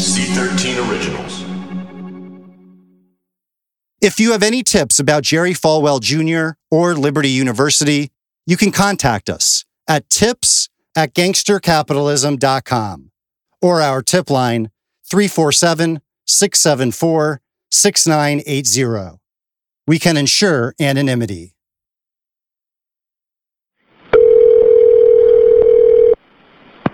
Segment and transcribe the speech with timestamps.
[0.00, 1.44] C13 Originals.
[4.00, 6.56] If you have any tips about Jerry Falwell Jr.
[6.70, 8.10] or Liberty University,
[8.46, 13.10] you can contact us at tips at gangstercapitalism.com
[13.60, 14.70] or our tip line
[15.04, 19.18] 347 674 6980.
[19.86, 21.54] We can ensure anonymity.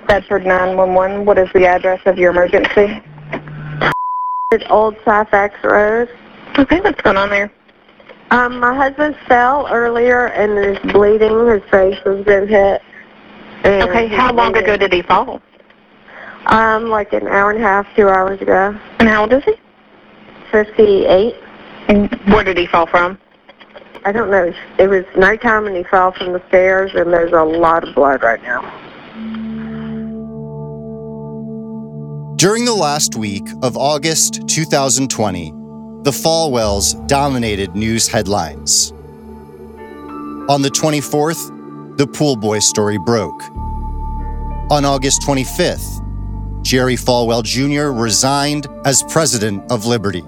[0.07, 1.25] Bedford 911.
[1.25, 3.03] What is the address of your emergency?
[4.53, 6.09] It's Old Syfax Road.
[6.59, 7.53] Okay, what's going on there?
[8.31, 11.47] Um, my husband fell earlier and is bleeding.
[11.49, 12.83] His face has been hit.
[13.65, 14.71] And Okay, how long bleeding.
[14.71, 15.41] ago did he fall?
[16.47, 18.79] Um, like an hour and a half, two hours ago.
[19.01, 19.55] And how old is he?
[20.53, 21.35] 58.
[21.89, 23.19] And where did he fall from?
[24.05, 24.53] I don't know.
[24.79, 28.23] It was nighttime and he fell from the stairs and there's a lot of blood
[28.23, 28.63] right now.
[32.37, 35.53] During the last week of August 2020,
[36.03, 38.93] the Falwells dominated news headlines.
[40.51, 43.43] On the 24th, the pool boy story broke.
[44.71, 46.03] On August 25th,
[46.63, 47.99] Jerry Falwell Jr.
[47.99, 50.23] resigned as president of Liberty.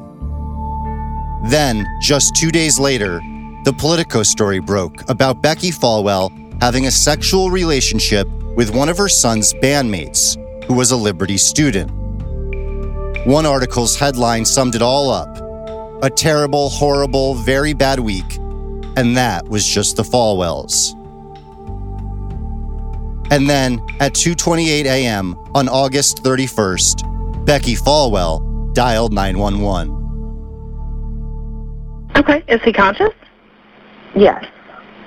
[1.50, 3.20] Then, just two days later,
[3.64, 6.30] the Politico story broke about Becky Falwell
[6.62, 11.97] having a sexual relationship with one of her son's bandmates, who was a Liberty student.
[13.28, 15.28] One article's headline summed it all up
[16.02, 18.36] a terrible, horrible, very bad week,
[18.96, 20.94] and that was just the Falwells.
[23.30, 25.34] And then at 2:28 a.m.
[25.54, 29.90] on August 31st, Becky Falwell dialed 911.
[32.16, 33.12] Okay, is he conscious?
[34.16, 34.42] Yes.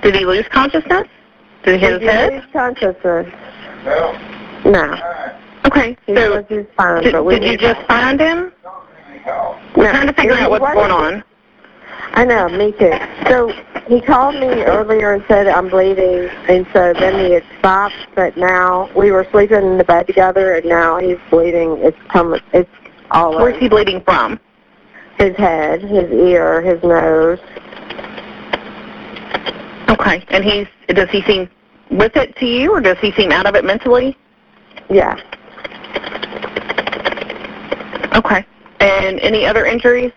[0.04, 1.08] Did he lose consciousness?
[1.64, 2.34] Did he hit his Did you head?
[2.34, 3.34] lose consciousness?
[4.64, 5.31] No.
[5.66, 6.44] Okay, so
[6.78, 8.52] fine, did, but we did you just find him?
[9.26, 9.58] No.
[9.76, 11.24] We're trying to figure out what's What- going on.
[12.14, 12.92] I know, me too.
[13.30, 13.54] So
[13.88, 17.96] he called me earlier and said I'm bleeding, and so then he had stopped.
[18.16, 21.78] But now we were sleeping in the bed together, and now he's bleeding.
[21.78, 22.42] It's coming.
[22.54, 22.70] It's
[23.12, 24.40] all over Where's he bleeding from?
[25.20, 27.38] his head, his ear, his nose.
[29.90, 31.48] Okay, and he's does he seem
[31.92, 34.18] with it to you, or does he seem out of it mentally?
[34.90, 35.16] Yeah.
[38.26, 38.46] Okay.
[38.80, 40.12] And any other injuries?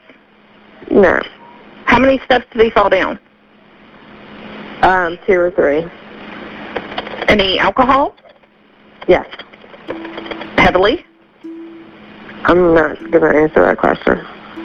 [0.90, 1.20] No.
[1.86, 3.18] How many steps did he fall down?
[4.82, 5.84] Um, two or three.
[7.28, 8.14] Any alcohol?
[9.08, 9.26] Yes.
[10.58, 11.04] Heavily?
[12.44, 14.18] I'm not gonna answer that question.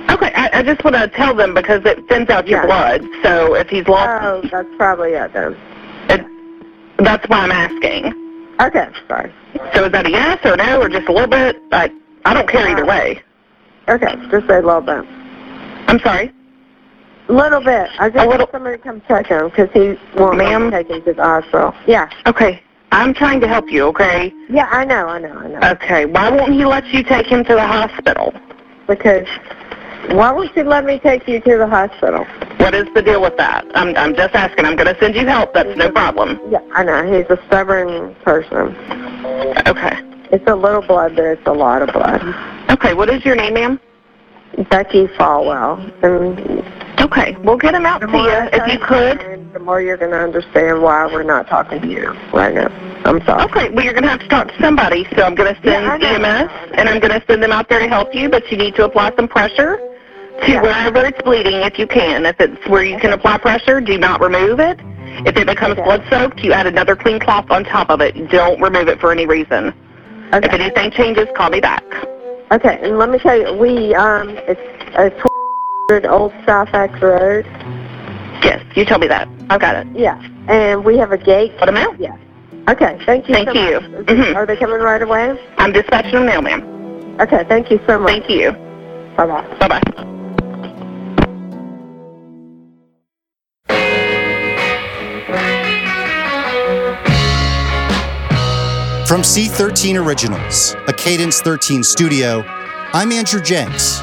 [0.09, 2.65] Okay, I, I just want to tell them because it thins out your Yeah.
[2.65, 3.01] blood.
[3.23, 5.55] So if he's lost, Oh, that's probably it then.
[6.09, 6.25] it,
[6.97, 8.07] that's why I'm asking.
[8.59, 9.31] Okay, sorry.
[9.73, 11.55] So is that a yes or no or just a little bit?
[11.71, 11.89] I
[12.25, 13.21] I don't care either way.
[13.89, 15.03] Okay, just a little bit.
[15.87, 16.31] I'm sorry.
[17.27, 17.89] A little bit.
[17.99, 20.71] I just want somebody to come check him because he won't Ma'am?
[20.71, 21.73] take him to the hospital.
[21.87, 22.09] Yeah.
[22.25, 22.61] Okay,
[22.91, 23.83] I'm trying to help you.
[23.87, 24.31] Okay.
[24.49, 25.59] Yeah, I know, I know, I know.
[25.73, 26.05] Okay.
[26.05, 28.33] Why won't he let you take him to the hospital?
[28.87, 29.27] because
[30.09, 32.25] why won't you let me take you to the hospital?
[32.57, 33.63] What is the deal with that?
[33.75, 34.65] I'm I'm just asking.
[34.65, 35.53] I'm going to send you help.
[35.53, 36.39] That's no problem.
[36.49, 37.03] Yeah, I know.
[37.03, 38.75] He's a stubborn person.
[39.67, 39.95] Okay.
[40.31, 42.21] It's a little blood, but it's a lot of blood.
[42.69, 42.93] Okay.
[42.93, 43.79] What is your name, ma'am?
[44.69, 45.79] Becky Falwell.
[46.03, 46.63] And
[47.01, 47.35] Okay.
[47.43, 49.53] We'll get him out to you if you could.
[49.53, 52.67] the more you're going to understand why we're not talking to you right now.
[53.05, 53.43] I'm sorry.
[53.45, 56.01] Okay, well, you're going to have to talk to somebody, so I'm going to send
[56.01, 56.11] Yeah.
[56.17, 58.75] EMS, and I'm going to send them out there to help you, but you need
[58.75, 60.61] to apply some pressure to Yeah.
[60.61, 62.25] wherever it's bleeding if you can.
[62.25, 64.79] If it's where you can apply pressure, do not remove it.
[65.25, 65.83] If it becomes Okay.
[65.83, 68.29] blood-soaked, you add another clean cloth on top of it.
[68.29, 69.73] Don't remove it for any reason.
[70.31, 71.83] If anything changes, call me back.
[72.51, 74.59] Okay, and let me tell you, we, um, it's
[74.95, 75.09] a
[75.89, 76.69] 1200 Old South
[77.01, 77.45] Road.
[78.43, 79.27] Yes, you told me that.
[79.49, 79.87] I've got it.
[79.95, 80.19] Yeah.
[80.47, 81.55] And we have a gate.
[81.57, 81.99] Put them out.
[81.99, 82.15] Yeah.
[82.69, 83.79] Okay, thank you Thank so you.
[83.81, 84.05] much.
[84.05, 84.35] Mhm.
[84.35, 85.39] Are they coming right away?
[85.57, 87.17] I'm dispatching them now, ma'am.
[87.19, 88.11] Okay, thank you so much.
[88.11, 88.51] Thank you.
[89.17, 89.57] Bye-bye.
[89.59, 90.15] Bye-bye.
[99.09, 102.43] From C13 Originals, a Cadence 13 studio,
[102.93, 103.99] I'm Andrew Jenks,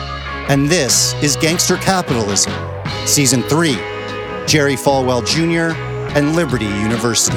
[0.48, 2.52] and this is Gangster Capitalism,
[3.06, 3.74] Season 3
[4.48, 5.78] Jerry Falwell Jr.
[6.18, 7.36] and Liberty University.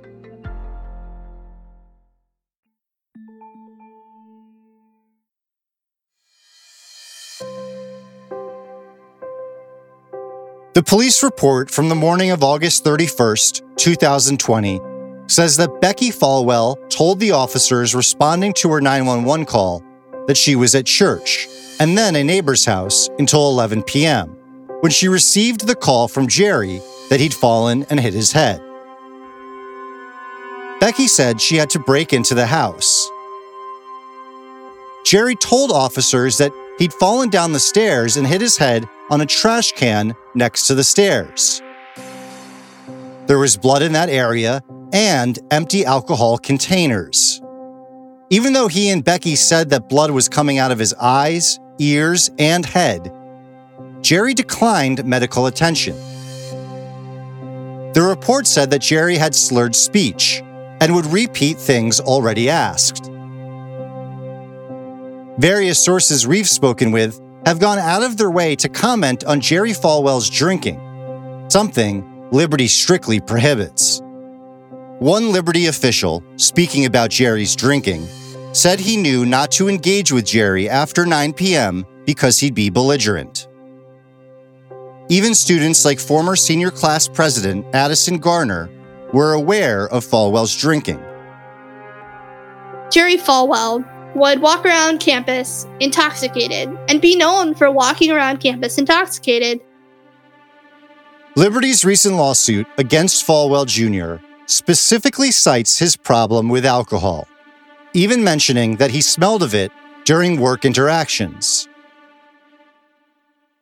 [10.73, 14.79] The police report from the morning of August 31st, 2020,
[15.27, 19.83] says that Becky Falwell told the officers responding to her 911 call
[20.27, 21.49] that she was at church
[21.81, 24.29] and then a neighbor's house until 11 p.m.
[24.79, 26.79] when she received the call from Jerry
[27.09, 28.61] that he'd fallen and hit his head.
[30.79, 33.09] Becky said she had to break into the house.
[35.03, 39.25] Jerry told officers that he'd fallen down the stairs and hit his head on a
[39.25, 41.61] trash can next to the stairs.
[43.27, 47.39] There was blood in that area and empty alcohol containers.
[48.31, 52.31] Even though he and Becky said that blood was coming out of his eyes, ears,
[52.39, 53.13] and head,
[54.01, 55.95] Jerry declined medical attention.
[57.93, 60.41] The report said that Jerry had slurred speech
[60.79, 63.11] and would repeat things already asked.
[65.41, 69.71] Various sources we've spoken with have gone out of their way to comment on Jerry
[69.71, 70.79] Falwell's drinking,
[71.49, 74.01] something Liberty strictly prohibits.
[74.99, 78.05] One Liberty official, speaking about Jerry's drinking,
[78.53, 81.87] said he knew not to engage with Jerry after 9 p.m.
[82.05, 83.47] because he'd be belligerent.
[85.09, 88.69] Even students like former senior class president Addison Garner
[89.11, 91.03] were aware of Falwell's drinking.
[92.91, 99.61] Jerry Falwell would walk around campus intoxicated and be known for walking around campus intoxicated.
[101.35, 104.23] Liberty's recent lawsuit against Falwell Jr.
[104.47, 107.27] specifically cites his problem with alcohol,
[107.93, 109.71] even mentioning that he smelled of it
[110.03, 111.69] during work interactions.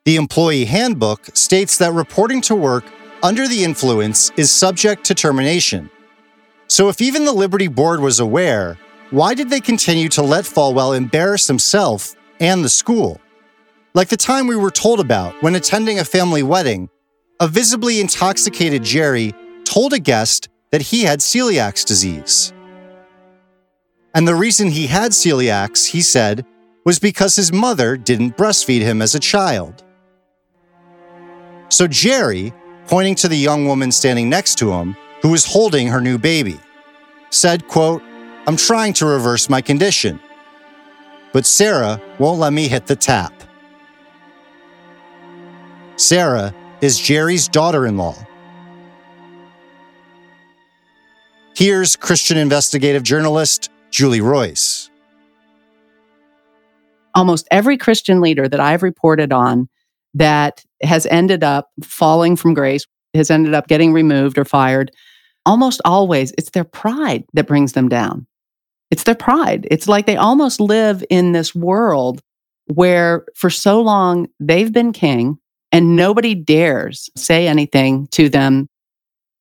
[0.06, 2.86] The employee handbook states that reporting to work
[3.22, 5.92] under the influence is subject to termination.
[6.68, 8.78] So, if even the Liberty Board was aware,
[9.12, 13.20] why did they continue to let Falwell embarrass himself and the school?
[13.96, 16.90] Like the time we were told about when attending a family wedding,
[17.40, 22.54] a visibly intoxicated Jerry told a guest that he had celiac disease.
[24.14, 26.46] And the reason he had celiac, he said,
[26.86, 29.84] was because his mother didn't breastfeed him as a child.
[31.70, 32.54] So Jerry,
[32.88, 36.60] pointing to the young woman standing next to him, who was holding her new baby,
[37.30, 38.02] said, quote,
[38.50, 40.20] I'm trying to reverse my condition.
[41.34, 43.32] But Sarah won't let me hit the tap.
[45.98, 48.16] Sarah is Jerry's daughter in law.
[51.56, 54.90] Here's Christian investigative journalist Julie Roys.
[57.14, 59.70] Almost every Christian leader that I've reported on
[60.16, 64.90] that has ended up falling from grace, has ended up getting removed or fired,
[65.46, 68.26] almost always it's their pride that brings them down.
[68.92, 69.68] It's their pride.
[69.70, 72.22] It's like they almost live in this world
[72.66, 75.38] where for so long they've been king
[75.72, 78.68] and nobody dares say anything to them.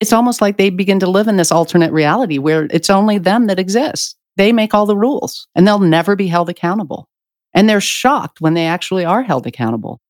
[0.01, 3.47] It's almost like they begin to live in this alternate reality where it's only them
[3.47, 4.15] that exists.
[4.37, 7.09] They make all the rules and they'll never be held accountable.
[7.55, 10.01] And they're shocked when they actually are held accountable.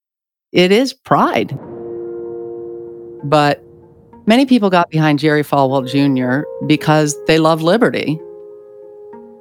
[0.52, 1.59] It is pride.
[3.25, 3.62] But
[4.28, 6.47] Many people got behind Jerry Falwell Jr.
[6.66, 8.21] because they love liberty.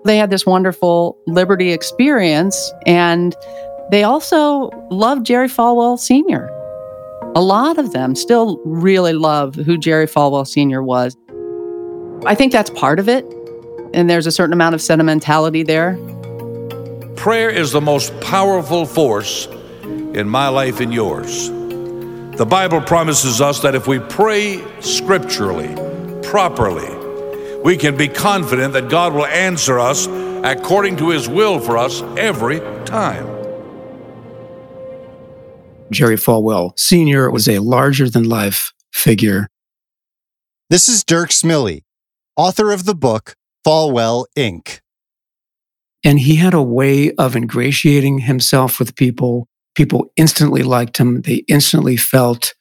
[0.07, 3.35] They had this wonderful liberty experience, and
[3.91, 6.47] they also loved Jerry Falwell Sr.
[7.35, 10.81] A lot of them still really love who Jerry Falwell Sr.
[10.81, 11.17] was.
[12.25, 13.25] I think that's part of it,
[13.93, 15.97] and there's a certain amount of sentimentality there.
[17.17, 19.47] Prayer is the most powerful force
[19.83, 21.49] in my life and yours.
[22.37, 25.75] The Bible promises us that if we pray scripturally,
[26.23, 26.96] properly,
[27.67, 30.07] we can be confident that God will answer us
[30.45, 33.25] according to his will for us every time.
[35.91, 37.29] Jerry Falwell Sr.
[37.29, 39.49] was a larger than life figure.
[40.69, 41.83] This is Dirk Smillie,
[42.37, 44.79] author of the book Falwell Inc.
[46.05, 51.23] And he had a way of ingratiating himself with people people instantly liked him.
[51.23, 52.53] They instantly felt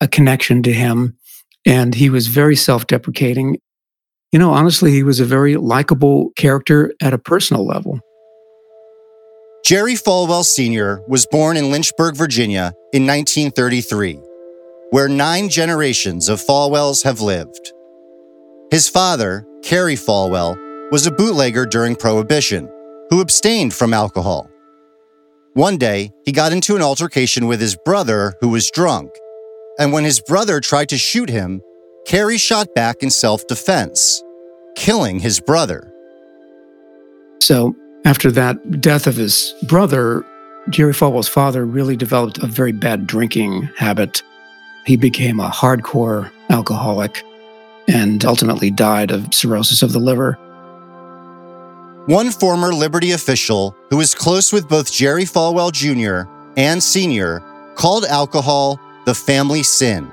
[0.00, 1.16] a connection to him.
[1.64, 3.58] And he was very self deprecating.
[4.32, 8.00] You know, honestly, he was a very likable character at a personal level.
[9.64, 11.02] Jerry Falwell Sr.
[11.08, 14.20] was born in Lynchburg, Virginia in 1933,
[14.90, 17.72] where nine generations of Falwells have lived.
[18.70, 20.56] His father, Carey Falwell,
[20.92, 22.68] was a bootlegger during Prohibition
[23.10, 24.48] who abstained from alcohol.
[25.54, 29.10] One day, he got into an altercation with his brother, who was drunk.
[29.78, 31.60] And when his brother tried to shoot him,
[32.06, 34.22] Carey shot back in self defense,
[34.76, 35.92] killing his brother.
[37.40, 40.24] So, after that death of his brother,
[40.68, 44.22] Jerry Falwell's father really developed a very bad drinking habit.
[44.86, 47.22] He became a hardcore alcoholic
[47.88, 50.38] and ultimately died of cirrhosis of the liver.
[52.06, 56.30] One former Liberty official who was close with both Jerry Falwell Jr.
[56.56, 57.40] and Sr.
[57.74, 60.10] called alcohol the family sin.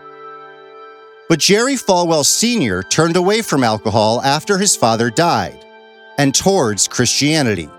[1.30, 2.84] But Jerry Falwell Sr.
[2.84, 5.66] turned away from alcohol after his father died
[6.18, 7.70] and towards Christianity.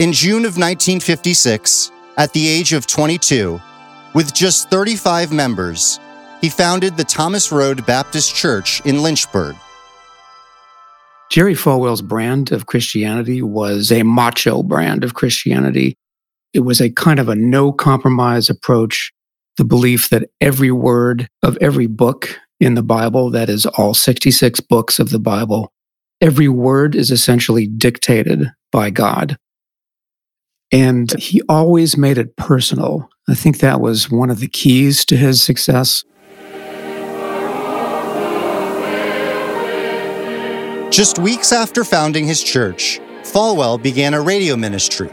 [0.00, 3.60] In June of 1956, at the age of 22,
[4.14, 6.00] with just 35 members,
[6.40, 9.54] he founded the Thomas Road Baptist Church in Lynchburg.
[11.30, 15.96] Jerry Falwell's brand of Christianity was a macho brand of Christianity.
[16.52, 19.12] It was a kind of a no compromise approach,
[19.60, 24.58] the belief that every word of every book in the Bible, that is all 66
[24.60, 25.70] books of the Bible,
[26.22, 29.36] every word is essentially dictated by God.
[30.72, 33.10] And he always made it personal.
[33.28, 36.04] I think that was one of the keys to his success.
[40.90, 45.10] Just weeks after founding his church, Falwell began a radio ministry,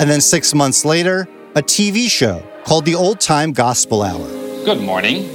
[0.00, 4.26] and then six months later, a TV show called the Old Time Gospel Hour.
[4.64, 5.30] Good morning,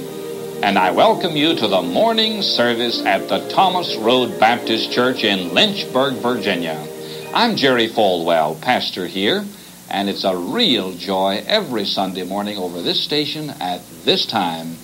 [0.62, 5.54] and I welcome you to the morning service at the Thomas Road Baptist Church in
[5.54, 6.86] Lynchburg, Virginia.
[7.32, 9.46] I'm Jerry Falwell, pastor here,
[9.88, 14.76] and it's a real joy every Sunday morning over this station at this time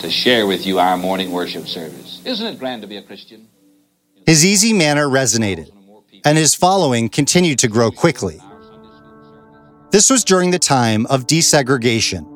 [0.00, 2.20] to share with you our morning worship service.
[2.26, 3.48] Isn't it grand to be a Christian?
[4.26, 5.70] His easy manner resonated,
[6.22, 8.42] and his following continued to grow quickly.
[9.94, 12.26] This was during the time of desegregation,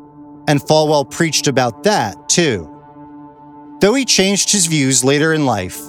[0.47, 2.71] and Falwell preached about that too.
[3.81, 5.81] Though he changed his views later in life,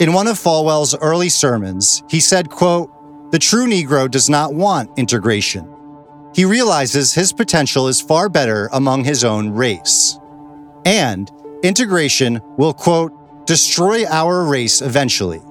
[0.00, 2.90] in one of Falwell's early sermons, he said, quote,
[3.30, 5.68] "The true Negro does not want integration.
[6.34, 10.18] He realizes his potential is far better among his own race.
[10.86, 11.30] And
[11.62, 13.12] integration will, quote,
[13.44, 15.42] destroy our race eventually.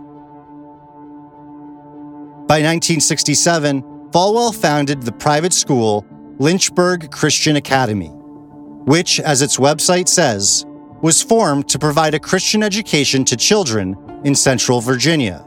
[2.47, 6.05] By 1967, Falwell founded the private school
[6.39, 10.65] Lynchburg Christian Academy, which, as its website says,
[11.01, 15.45] was formed to provide a Christian education to children in central Virginia.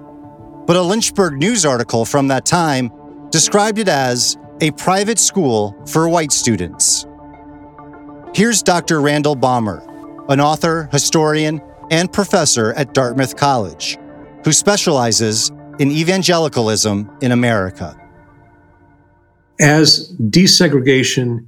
[0.66, 2.92] But a Lynchburg news article from that time
[3.30, 7.06] described it as a private school for white students.
[8.34, 9.00] Here's Dr.
[9.00, 9.82] Randall Balmer,
[10.28, 13.98] an author, historian, and professor at Dartmouth College,
[14.44, 17.99] who specializes in evangelicalism in America.
[19.60, 21.46] As desegregation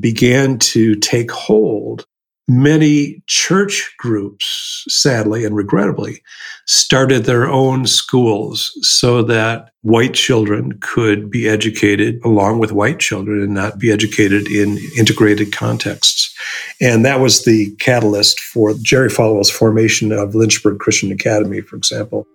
[0.00, 2.06] began to take hold,
[2.48, 6.22] many church groups, sadly and regrettably,
[6.66, 13.40] started their own schools so that white children could be educated along with white children
[13.40, 16.34] and not be educated in integrated contexts.
[16.80, 22.26] And that was the catalyst for Jerry Falwell's formation of Lynchburg Christian Academy, for example.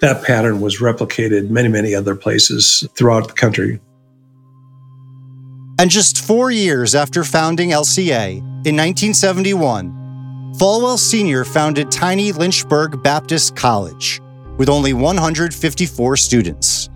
[0.00, 3.80] That pattern was replicated many, many other places throughout the country.
[5.80, 11.44] And just four years after founding LCA, in 1971, Falwell Sr.
[11.44, 14.20] founded tiny Lynchburg Baptist College
[14.56, 16.90] with only 154 students.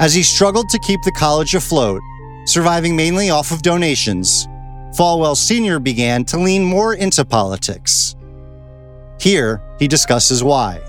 [0.00, 2.00] As he struggled to keep the college afloat,
[2.46, 4.46] surviving mainly off of donations,
[4.96, 5.78] Falwell Sr.
[5.78, 8.16] began to lean more into politics.
[9.20, 10.80] Here, he discusses why.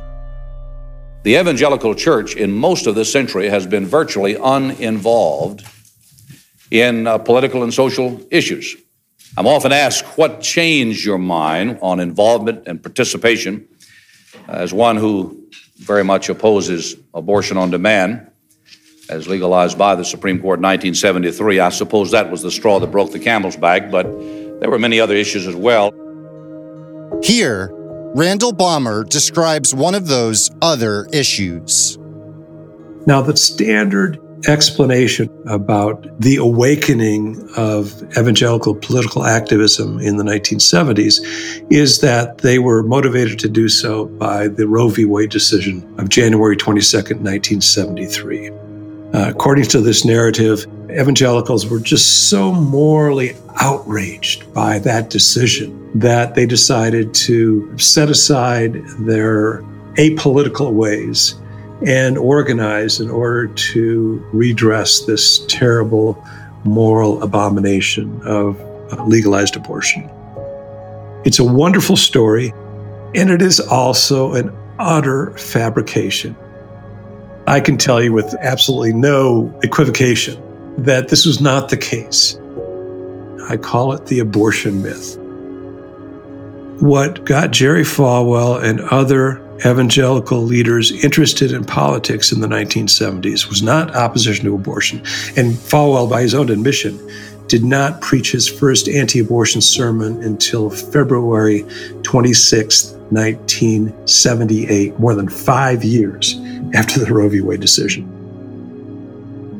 [1.23, 5.65] The evangelical church in most of this century has been virtually uninvolved
[6.73, 8.75] in uh, political and social issues.
[9.37, 13.67] I'm often asked what changed your mind on involvement and participation
[14.47, 18.27] as one who very much opposes abortion on demand
[19.07, 21.59] as legalized by the Supreme Court in 1973.
[21.59, 24.05] I suppose that was the straw that broke the camel's back, but
[24.59, 25.91] there were many other issues as well.
[27.21, 27.69] Here,
[28.15, 31.99] Randall Balmer describes one of those other issues.
[33.05, 41.21] Now, the standard explanation about the awakening of evangelical political activism in the 1970s
[41.71, 45.05] is that they were motivated to do so by the Roe v.
[45.05, 48.49] Wade decision of January 22nd, 1973.
[48.49, 56.33] Uh, according to this narrative, evangelicals were just so morally outraged by that decision that
[56.33, 59.61] they decided to set aside their
[59.97, 61.35] apolitical ways
[61.85, 66.23] and organize in order to redress this terrible
[66.63, 68.59] moral abomination of
[68.91, 70.09] uh, legalized abortion.
[71.25, 72.53] It's a wonderful story,
[73.15, 76.35] and it is also an utter fabrication.
[77.47, 80.41] I can tell you with absolutely no equivocation
[80.77, 82.39] that this was not the case.
[83.49, 85.17] I call it the abortion myth.
[86.81, 93.61] What got Jerry Falwell and other evangelical leaders interested in politics in the 1970s was
[93.61, 94.99] not opposition to abortion.
[95.37, 96.99] And Falwell, by his own admission,
[97.47, 101.65] did not preach his first anti abortion sermon until February
[102.03, 106.39] 26, 1978, more than five years
[106.73, 107.41] after the Roe v.
[107.41, 108.05] Wade decision.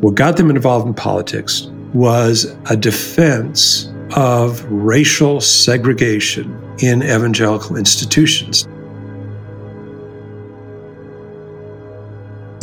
[0.02, 8.67] What got them involved in politics was a defense of racial segregation in evangelical institutions.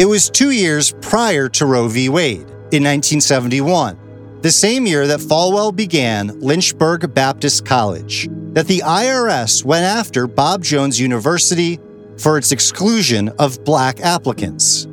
[0.00, 2.08] It was two years prior to Roe v.
[2.08, 9.62] Wade, in 1971, the same year that Falwell began Lynchburg Baptist College, that the IRS
[9.62, 11.78] went after Bob Jones University
[12.16, 14.86] for its exclusion of black applicants.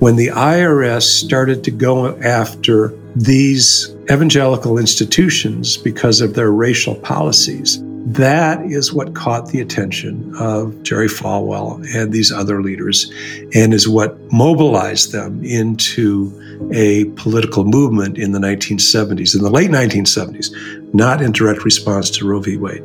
[0.00, 7.82] When the IRS started to go after these evangelical institutions because of their racial policies,
[8.06, 13.12] that is what caught the attention of Jerry Falwell and these other leaders,
[13.54, 16.32] and is what mobilized them into
[16.72, 22.26] a political movement in the 1970s, in the late 1970s, not in direct response to
[22.26, 22.56] Roe v.
[22.56, 22.82] Wade.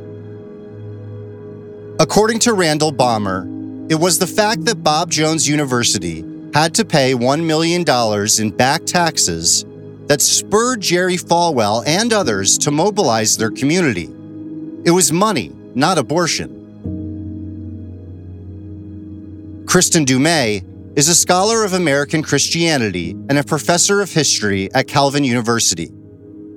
[2.00, 3.48] According to Randall Balmer,
[3.90, 7.86] it was the fact that Bob Jones University had to pay $1 million
[8.40, 9.64] in back taxes
[10.08, 14.10] that spurred Jerry Falwell and others to mobilize their community.
[14.86, 16.60] It was money, not abortion.
[19.66, 20.64] Kristin Du Mez
[20.96, 25.88] is a scholar of American Christianity and a professor of history at Calvin University.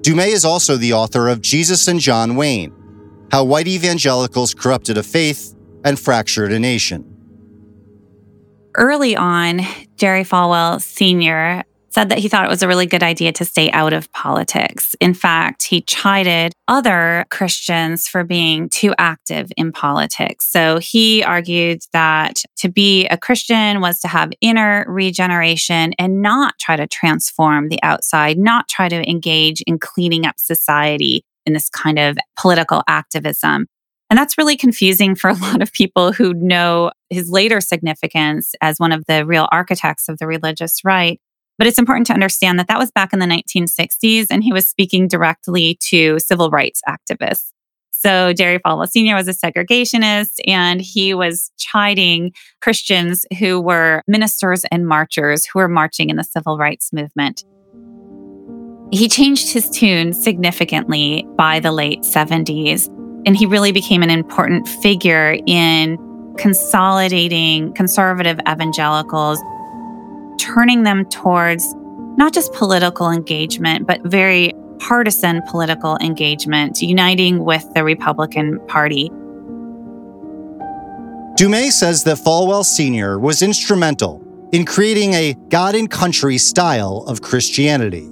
[0.02, 2.72] Du Mez is also the author of Jesus and John Wayne
[3.30, 5.54] How White Evangelicals Corrupted a Faith
[5.84, 7.12] and Fractured a Nation.
[8.74, 9.62] Early on,
[9.96, 11.64] Jerry Falwell Sr
[11.96, 14.94] said that he thought it was a really good idea to stay out of politics.
[15.00, 20.46] In fact, he chided other Christians for being too active in politics.
[20.46, 26.58] So he argued that to be a Christian was to have inner regeneration and not
[26.60, 31.70] try to transform the outside, not try to engage in cleaning up society in this
[31.70, 33.68] kind of political activism.
[34.10, 38.78] And that's really confusing for a lot of people who know his later significance as
[38.78, 41.18] one of the real architects of the religious right.
[41.58, 44.68] But it's important to understand that that was back in the 1960s, and he was
[44.68, 47.52] speaking directly to civil rights activists.
[47.92, 49.14] So Jerry Falwell Sr.
[49.14, 55.68] was a segregationist, and he was chiding Christians who were ministers and marchers who were
[55.68, 57.44] marching in the civil rights movement.
[58.92, 62.86] He changed his tune significantly by the late 70s,
[63.26, 65.98] and he really became an important figure in
[66.36, 69.40] consolidating conservative evangelicals
[70.38, 71.74] turning them towards
[72.16, 79.10] not just political engagement, but very partisan political engagement, uniting with the Republican Party.
[81.36, 83.18] Du says that Falwell Sr.
[83.18, 84.22] was instrumental
[84.52, 88.04] in creating a God and country style of Christianity.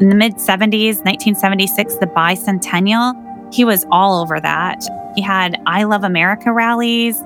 [0.00, 3.14] In the mid 70s, 1976, the bicentennial,
[3.52, 4.84] He was all over that.
[5.16, 7.22] He had I Love America rallies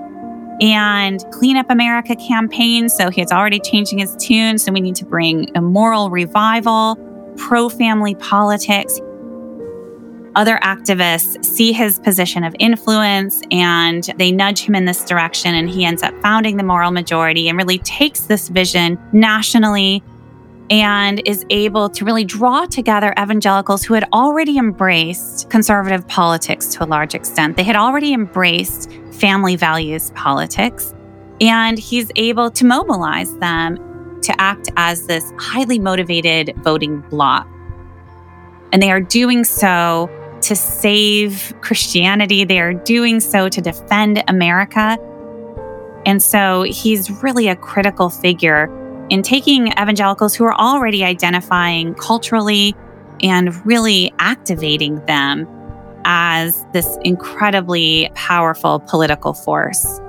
[0.60, 2.88] and Clean Up America campaign.
[2.88, 4.58] So he's already changing his tune.
[4.58, 6.96] So we need to bring a moral revival,
[7.36, 9.00] pro family politics.
[10.34, 15.54] Other activists see his position of influence and they nudge him in this direction.
[15.54, 20.02] And he ends up founding the moral majority and really takes this vision nationally
[20.70, 26.82] and is able to really draw together evangelicals who had already embraced conservative politics to
[26.82, 27.58] a large extent.
[27.58, 30.94] They had already embraced family values politics,
[31.40, 33.76] and he's able to mobilize them
[34.22, 37.46] to act as this highly motivated voting bloc.
[38.72, 40.10] And they are doing so
[40.42, 44.98] to save Christianity, they are doing so to defend America.
[46.04, 48.68] And so he's really a critical figure
[49.08, 52.74] in taking evangelicals who are already identifying culturally
[53.22, 55.46] and really activating them
[56.04, 60.00] as this incredibly powerful political force.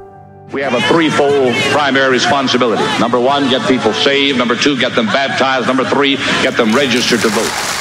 [0.52, 2.84] We have a threefold primary responsibility.
[3.00, 4.38] Number one, get people saved.
[4.38, 5.68] Number two, get them baptized.
[5.68, 7.80] Number three, get them registered to vote.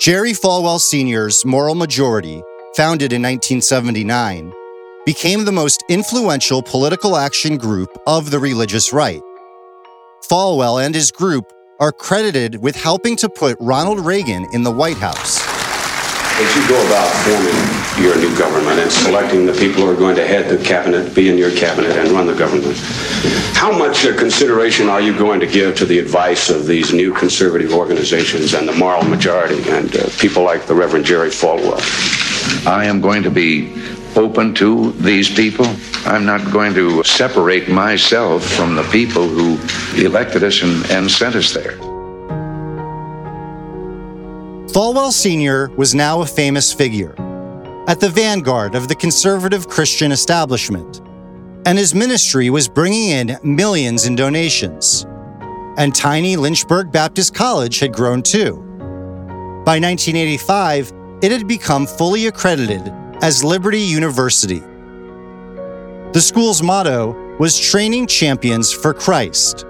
[0.00, 2.42] Jerry Falwell Sr.'s Moral Majority
[2.74, 4.52] founded in 1979,
[5.04, 9.20] became the most influential political action group of the religious right.
[10.22, 14.98] Falwell and his group are credited with helping to put Ronald Reagan in the White
[14.98, 15.40] House.
[16.38, 20.16] As you go about forming your new government and selecting the people who are going
[20.16, 22.76] to head the cabinet, be in your cabinet, and run the government,
[23.54, 27.12] how much uh, consideration are you going to give to the advice of these new
[27.12, 31.80] conservative organizations and the moral majority and uh, people like the Reverend Jerry Falwell?
[32.66, 33.72] I am going to be
[34.16, 35.66] open to these people.
[36.06, 39.58] I'm not going to separate myself from the people who
[40.02, 41.76] elected us and, and sent us there.
[44.72, 45.68] Falwell Sr.
[45.76, 47.14] was now a famous figure,
[47.88, 51.00] at the vanguard of the conservative Christian establishment,
[51.66, 55.06] and his ministry was bringing in millions in donations.
[55.76, 58.56] And tiny Lynchburg Baptist College had grown too.
[59.64, 64.62] By 1985, it had become fully accredited as Liberty University.
[66.12, 69.62] The school's motto was Training Champions for Christ,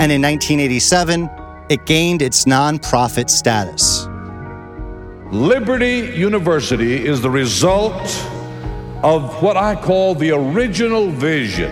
[0.00, 1.30] and in 1987,
[1.68, 4.08] it gained its nonprofit status.
[5.30, 8.02] Liberty University is the result
[9.04, 11.70] of what I call the original vision.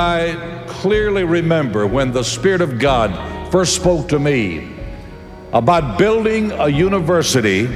[0.00, 4.74] I clearly remember when the Spirit of God first spoke to me
[5.52, 7.68] about building a university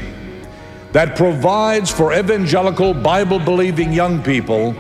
[0.91, 4.75] that provides for evangelical Bible believing young people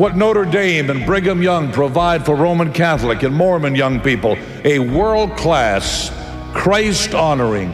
[0.00, 4.78] what Notre Dame and Brigham Young provide for Roman Catholic and Mormon young people a
[4.78, 6.10] world class,
[6.54, 7.70] Christ honoring,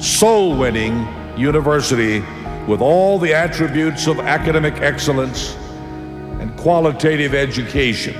[0.00, 2.20] soul winning university
[2.66, 5.54] with all the attributes of academic excellence
[6.40, 8.14] and qualitative education.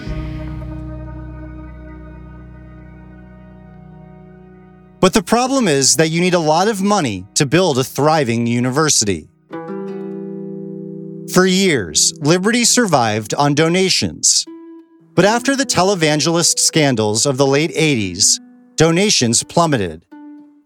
[5.00, 8.46] But the problem is that you need a lot of money to build a thriving
[8.46, 9.30] university.
[11.32, 14.44] For years, Liberty survived on donations.
[15.14, 18.38] But after the televangelist scandals of the late 80s,
[18.76, 20.06] donations plummeted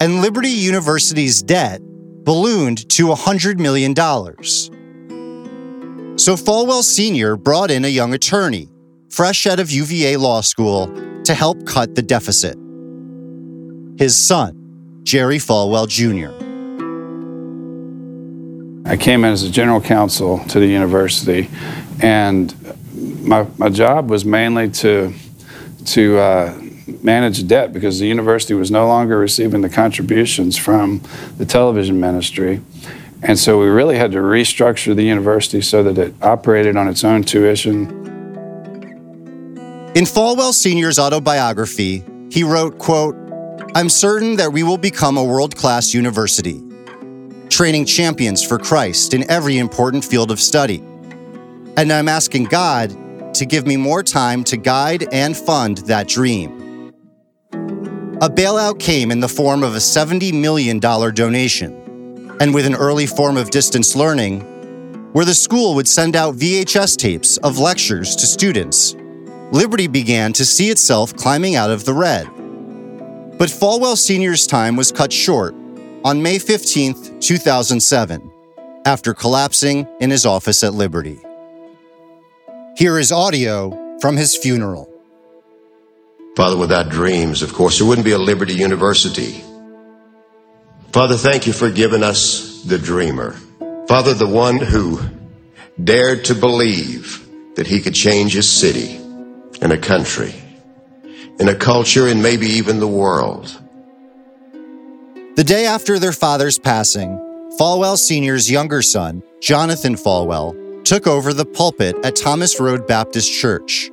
[0.01, 1.81] and Liberty University's debt
[2.25, 3.95] ballooned to $100 million.
[6.19, 7.37] So Falwell Sr.
[7.37, 8.69] brought in a young attorney,
[9.11, 10.89] fresh out of UVA Law School,
[11.25, 12.57] to help cut the deficit.
[13.99, 16.50] His son, Jerry Falwell Jr.
[18.85, 21.51] I came in as a general counsel to the university,
[22.01, 22.55] and
[23.23, 25.13] my, my job was mainly to,
[25.87, 26.63] to uh,
[27.03, 31.03] manage debt because the university was no longer receiving the contributions from
[31.37, 32.61] the television ministry.
[33.23, 37.05] And so we really had to restructure the university so that it operated on its
[37.05, 37.89] own tuition.
[39.95, 43.15] In Falwell Sr.'s autobiography, he wrote, quote,
[43.75, 46.63] I'm certain that we will become a world-class university,
[47.61, 50.79] training champions for Christ in every important field of study.
[51.77, 52.89] And I'm asking God
[53.35, 56.91] to give me more time to guide and fund that dream.
[58.23, 63.07] A bailout came in the form of a $70 million donation, and with an early
[63.07, 64.41] form of distance learning,
[65.13, 68.97] where the school would send out VHS tapes of lectures to students,
[69.53, 72.25] Liberty began to see itself climbing out of the red.
[73.37, 75.60] But Falwell Sr.'s time was cut short
[76.05, 78.33] on May 15, 2007,
[78.87, 81.19] after collapsing in his office at Liberty.
[82.77, 84.89] Here is audio from his funeral.
[86.37, 89.45] Father, without dreams, of course, there wouldn't be a Liberty University.
[90.93, 93.33] Father, thank you for giving us the dreamer.
[93.87, 95.01] Father, the one who
[95.83, 98.97] dared to believe that he could change his city
[99.61, 100.33] and a country,
[101.39, 103.60] and a culture, and maybe even the world.
[105.37, 107.17] The day after their father's passing,
[107.59, 113.91] Falwell Sr.'s younger son, Jonathan Falwell, took over the pulpit at Thomas Road Baptist Church.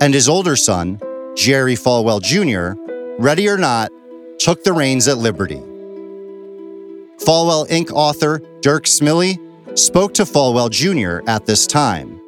[0.00, 1.00] And his older son,
[1.36, 2.80] Jerry Falwell Jr.,
[3.22, 3.90] ready or not,
[4.38, 5.60] took the reins at Liberty.
[7.20, 7.90] Falwell Inc.
[7.92, 9.38] author Dirk Smillie
[9.78, 11.28] spoke to Falwell Jr.
[11.28, 12.20] at this time.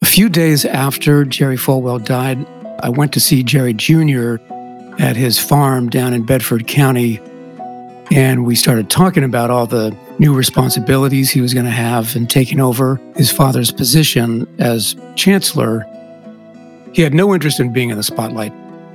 [0.00, 2.46] A few days after Jerry Falwell died,
[2.80, 4.36] I went to see Jerry Jr.
[4.98, 7.20] at his farm down in Bedford County,
[8.10, 12.26] and we started talking about all the new responsibilities he was going to have in
[12.26, 15.86] taking over his father's position as chancellor.
[16.92, 18.52] He had no interest in being in the spotlight.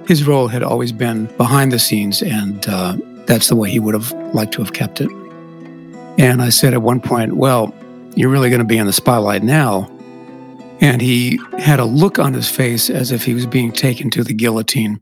[0.07, 3.93] His role had always been behind the scenes, and uh, that's the way he would
[3.93, 5.09] have liked to have kept it.
[6.17, 7.73] And I said at one point, Well,
[8.15, 9.91] you're really going to be in the spotlight now.
[10.79, 14.23] And he had a look on his face as if he was being taken to
[14.23, 15.01] the guillotine.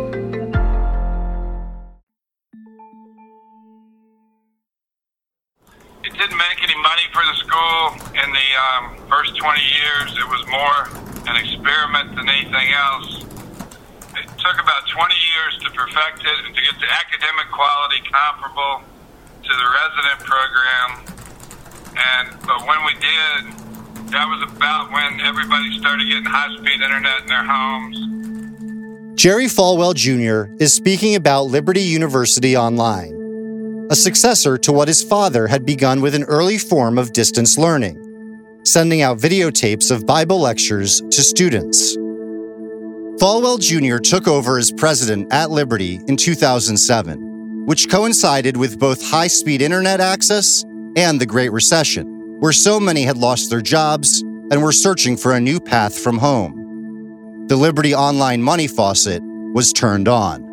[6.11, 10.11] It didn't make any money for the school in the um, first 20 years.
[10.19, 10.91] It was more
[11.31, 13.23] an experiment than anything else.
[14.19, 18.83] It took about 20 years to perfect it and to get the academic quality comparable
[19.39, 20.89] to the resident program.
[21.95, 27.27] And but when we did, that was about when everybody started getting high-speed internet in
[27.27, 29.15] their homes.
[29.15, 30.51] Jerry Falwell Jr.
[30.61, 33.20] is speaking about Liberty University Online,
[33.91, 37.97] a successor to what his father had begun with an early form of distance learning,
[38.63, 41.97] sending out videotapes of Bible lectures to students.
[43.21, 43.97] Falwell Jr.
[43.97, 49.99] took over as president at Liberty in 2007, which coincided with both high speed internet
[49.99, 50.63] access
[50.95, 55.33] and the Great Recession, where so many had lost their jobs and were searching for
[55.33, 57.45] a new path from home.
[57.47, 59.21] The Liberty Online money faucet
[59.53, 60.50] was turned on.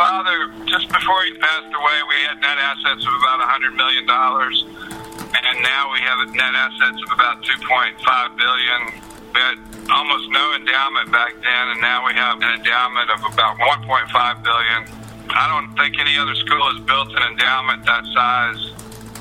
[0.00, 4.08] Father, just before he passed away, we had net assets of about $100 million.
[4.08, 8.80] And now we have net assets of about 2.5 billion.
[9.28, 9.60] We had
[9.92, 14.08] almost no endowment back then, and now we have an endowment of about 1.5
[14.40, 14.88] billion.
[15.36, 18.72] I don't think any other school has built an endowment that size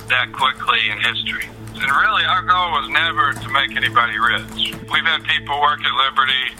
[0.07, 1.51] that quickly in history.
[1.75, 4.79] And really, our goal was never to make anybody rich.
[4.87, 6.55] We've had people work at Liberty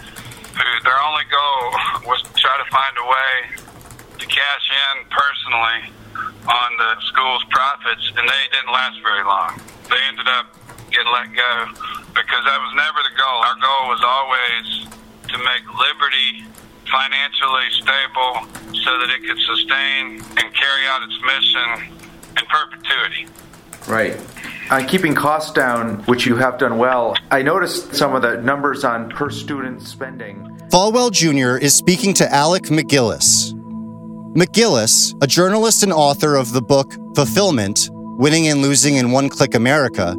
[0.60, 1.64] who their only goal
[2.12, 3.69] was to try to find a way
[4.20, 5.92] to cash in personally
[6.48, 9.60] on the school's profits, and they didn't last very long.
[9.90, 10.54] They ended up
[10.92, 11.54] getting let go
[12.14, 13.38] because that was never the goal.
[13.48, 14.66] Our goal was always
[15.30, 16.44] to make Liberty
[16.90, 18.50] financially stable
[18.82, 21.96] so that it could sustain and carry out its mission
[22.38, 23.28] in perpetuity.
[23.88, 24.20] Right.
[24.72, 28.84] On keeping costs down, which you have done well, I noticed some of the numbers
[28.84, 30.46] on per student spending.
[30.70, 31.58] Falwell Jr.
[31.64, 33.59] is speaking to Alec MacGillis.
[34.36, 39.56] MacGillis, a journalist and author of the book Fulfillment Winning and Losing in One Click
[39.56, 40.16] America,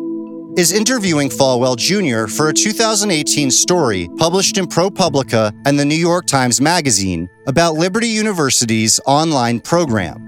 [0.56, 2.26] is interviewing Falwell Jr.
[2.26, 8.08] for a 2018 story published in ProPublica and the New York Times Magazine about Liberty
[8.08, 10.26] University's online program.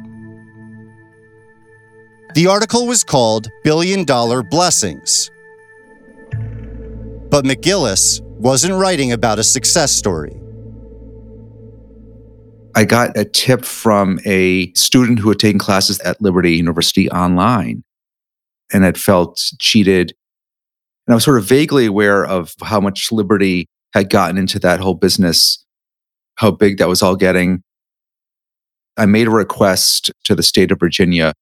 [2.35, 5.29] The article was called Billion Dollar Blessings.
[7.31, 10.41] But MacGillis wasn't writing about a success story.
[12.74, 17.85] I got a tip from a student who had taken classes at Liberty University online
[18.72, 20.14] and had felt cheated.
[21.06, 24.80] And I was sort of vaguely aware of how much Liberty had gotten into that
[24.80, 25.62] whole business,
[26.37, 27.62] how big that was all getting.
[28.96, 31.35] I made a request to the state of Virginia.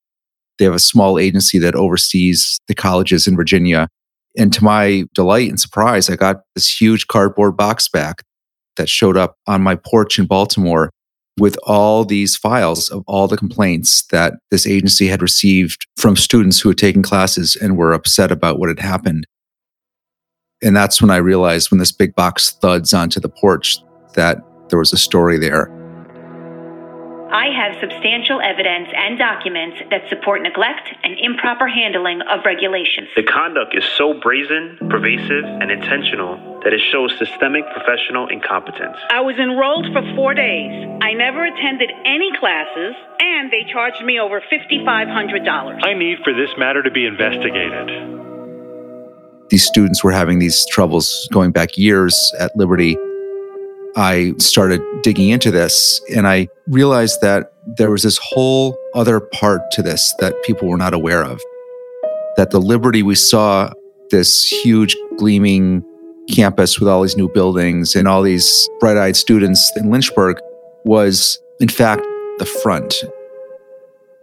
[0.58, 3.88] They have a small agency that oversees the colleges in Virginia.
[4.36, 8.22] And to my delight and surprise, I got this huge cardboard box back
[8.76, 10.90] that showed up on my porch in Baltimore
[11.38, 16.60] with all these files of all the complaints that this agency had received from students
[16.60, 19.26] who had taken classes and were upset about what had happened.
[20.62, 23.78] And that's when I realized when this big box thuds onto the porch
[24.14, 24.38] that
[24.68, 25.79] there was a story there.
[27.30, 33.06] I have substantial evidence and documents that support neglect and improper handling of regulations.
[33.14, 38.96] The conduct is so brazen, pervasive, and intentional that it shows systemic professional incompetence.
[39.10, 40.72] I was enrolled for four days.
[41.00, 45.86] I never attended any classes, and they charged me over $5,500.
[45.86, 48.18] I need for this matter to be investigated.
[49.50, 52.96] These students were having these troubles going back years at Liberty
[53.96, 59.70] I started digging into this and I realized that there was this whole other part
[59.72, 61.40] to this that people were not aware of.
[62.37, 63.72] That the Liberty we saw,
[64.11, 65.85] this huge gleaming
[66.31, 70.38] campus with all these new buildings and all these bright eyed students in Lynchburg,
[70.85, 72.03] was in fact
[72.38, 72.94] the front.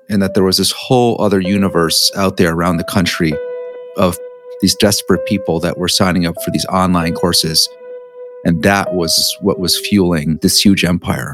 [0.09, 3.33] And that there was this whole other universe out there around the country
[3.97, 4.17] of
[4.61, 7.67] these desperate people that were signing up for these online courses
[8.45, 11.33] and that was what was fueling this huge empire.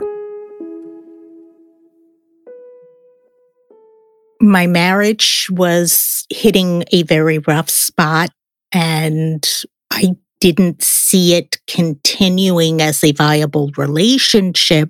[4.41, 8.29] My marriage was hitting a very rough spot,
[8.73, 9.47] and
[9.91, 14.89] I didn't see it continuing as a viable relationship.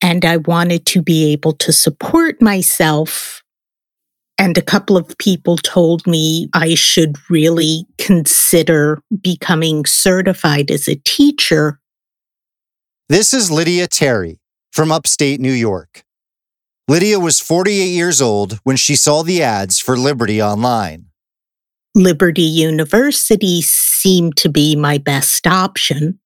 [0.00, 3.39] And I wanted to be able to support myself
[4.40, 10.96] and a couple of people told me I should really consider becoming certified as a
[10.96, 11.78] teacher.
[13.10, 14.40] This is Lydia Terry
[14.72, 16.04] from upstate New York.
[16.88, 21.04] Lydia was 48 years old when she saw the ads for Liberty Online.
[21.94, 26.18] Liberty University seemed to be my best option.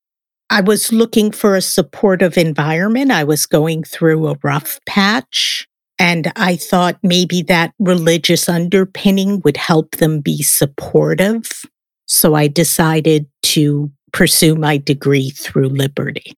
[0.51, 3.11] I was looking for a supportive environment.
[3.11, 5.67] I was going through a rough patch.
[6.05, 11.65] And I thought maybe that religious underpinning would help them be supportive.
[12.05, 16.35] So I decided to pursue my degree through Liberty.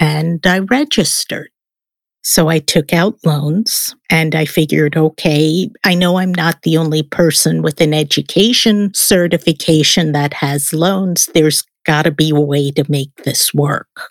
[0.00, 1.50] And I registered.
[2.24, 7.04] So I took out loans and I figured, okay, I know I'm not the only
[7.04, 11.30] person with an education certification that has loans.
[11.34, 14.10] There's got to be a way to make this work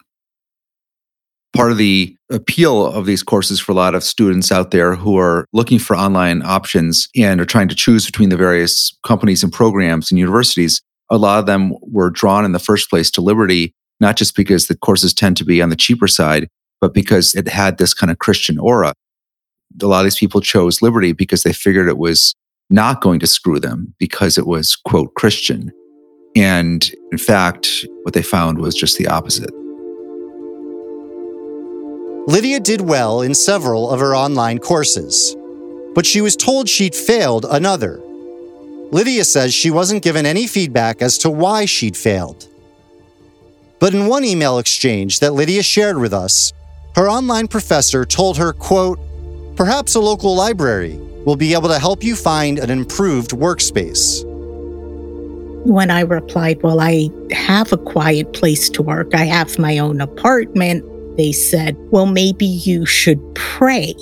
[1.56, 5.18] part of the appeal of these courses for a lot of students out there who
[5.18, 9.54] are looking for online options and are trying to choose between the various companies and
[9.54, 10.82] programs and universities.
[11.10, 14.68] A lot of them were drawn in the first place to Liberty, not just because
[14.68, 16.48] the courses tend to be on the cheaper side,
[16.82, 18.94] but because it had this kind of Christian aura.
[19.82, 22.36] A lot of these people chose Liberty because they figured it was
[22.70, 25.72] not going to screw them because it was, quote, Christian.
[26.36, 29.52] And in fact, what they found was just the opposite.
[32.28, 35.36] Lydia did well in several of her online courses,
[35.94, 38.02] but she was told she'd failed another.
[38.92, 42.48] Lydia says she wasn't given any feedback as to why she'd failed.
[43.80, 46.52] But in one email exchange that Lydia shared with us,
[46.96, 49.00] her online professor told her, quote,
[49.56, 54.24] perhaps a local library will be able to help you find an improved workspace.
[55.66, 60.00] When I replied, Well, I have a quiet place to work, I have my own
[60.00, 60.86] apartment,
[61.18, 63.94] they said, well, maybe you should pray.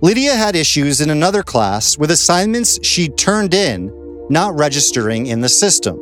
[0.00, 3.92] Lydia had issues in another class with assignments she'd turned in,
[4.28, 5.98] not registering in the system.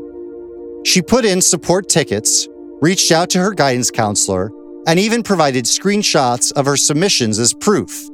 [0.86, 2.48] She put in support tickets,
[2.80, 4.50] reached out to her guidance counselor,
[4.86, 8.08] and even provided screenshots of her submissions as proof.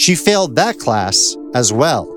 [0.00, 2.14] She failed that class as well.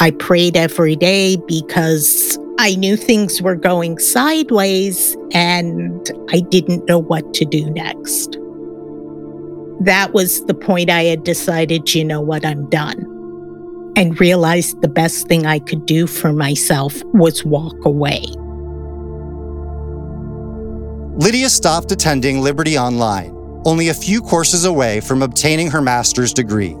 [0.00, 6.98] I prayed every day because I knew things were going sideways and I didn't know
[6.98, 8.38] what to do next.
[9.80, 13.08] That was the point I had decided, you know what, I'm done.
[13.96, 18.22] And realized the best thing I could do for myself was walk away.
[21.18, 23.34] Lydia stopped attending Liberty Online,
[23.64, 26.76] only a few courses away from obtaining her master's degree.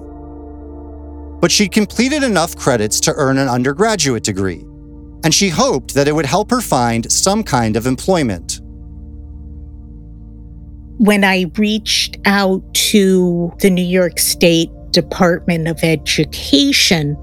[1.40, 4.64] But she'd completed enough credits to earn an undergraduate degree
[5.24, 8.60] and she hoped that it would help her find some kind of employment.
[10.98, 17.16] When I reached out to the New York State Department of Education,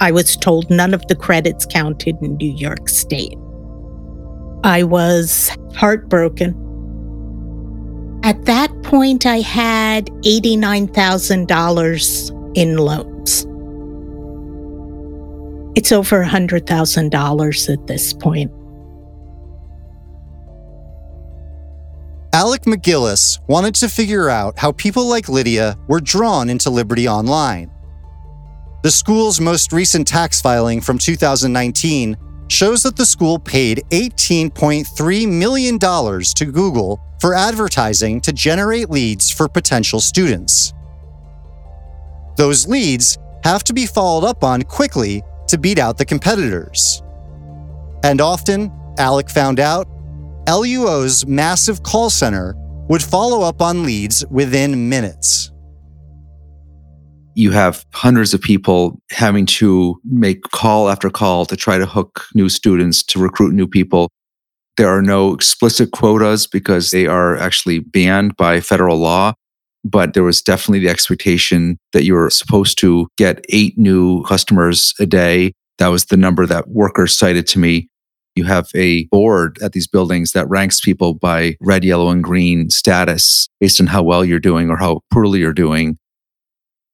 [0.00, 3.36] I was told none of the credits counted in New York State.
[4.64, 6.58] I was heartbroken.
[8.24, 13.11] At that point, I had $89,000 in loans.
[15.74, 18.52] It's over $100,000 at this point.
[22.34, 27.70] Alec MacGillis wanted to figure out how people like Lydia were drawn into Liberty Online.
[28.82, 32.16] The school's most recent tax filing from 2019
[32.48, 39.48] shows that the school paid $18.3 million to Google for advertising to generate leads for
[39.48, 40.72] potential students.
[42.36, 47.02] Those leads have to be followed up on quickly to beat out the competitors.
[48.04, 49.88] And often, Alec found out,
[50.48, 52.54] LUO's massive call center
[52.88, 55.52] would follow up on leads within minutes
[57.34, 62.26] you have hundreds of people having to make call after call to try to hook
[62.34, 64.10] new students to recruit new people.
[64.76, 69.34] There are no explicit quotas because they are actually banned by federal law.
[69.84, 74.94] But there was definitely the expectation that you were supposed to get eight new customers
[75.00, 75.54] a day.
[75.78, 77.88] That was the number that workers cited to me.
[78.36, 82.70] You have a board at these buildings that ranks people by red, yellow, and green
[82.70, 85.98] status based on how well you're doing or how poorly you're doing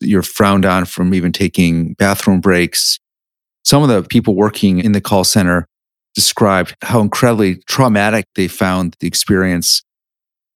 [0.00, 2.98] you're frowned on from even taking bathroom breaks.
[3.64, 5.66] Some of the people working in the call center
[6.14, 9.82] described how incredibly traumatic they found the experience.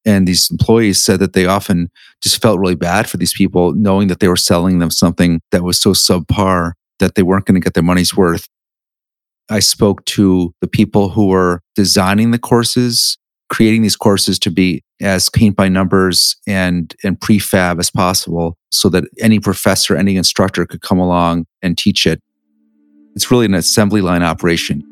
[0.05, 1.91] And these employees said that they often
[2.23, 5.63] just felt really bad for these people, knowing that they were selling them something that
[5.63, 8.49] was so subpar that they weren't going to get their money's worth.
[9.49, 13.19] I spoke to the people who were designing the courses
[13.53, 18.89] creating these courses to be as paint by numbers and and prefab as possible so
[18.89, 22.19] that any professor any instructor could come along and teach it
[23.15, 24.83] it's really an assembly line operation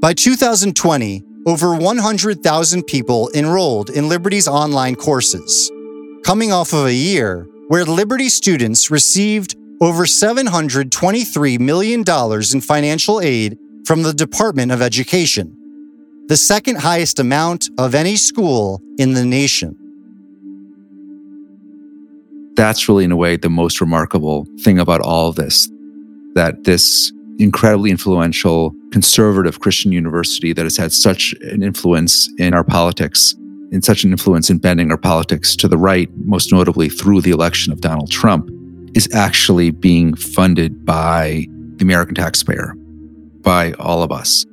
[0.00, 5.72] by 2020 over 100,000 people enrolled in Liberty's online courses,
[6.22, 12.04] coming off of a year where Liberty students received over $723 million
[12.52, 15.54] in financial aid from the Department of Education
[16.28, 19.74] the second highest amount of any school in the nation.
[22.54, 25.70] That's really, in a way, the most remarkable thing about all of this
[26.34, 32.64] that this incredibly influential conservative Christian university that has had such an influence in our
[32.64, 33.34] politics,
[33.70, 37.30] in such an influence in bending our politics to the right, most notably through the
[37.30, 38.50] election of Donald Trump,
[38.94, 42.74] is actually being funded by the American taxpayer,
[43.42, 44.44] by all of us.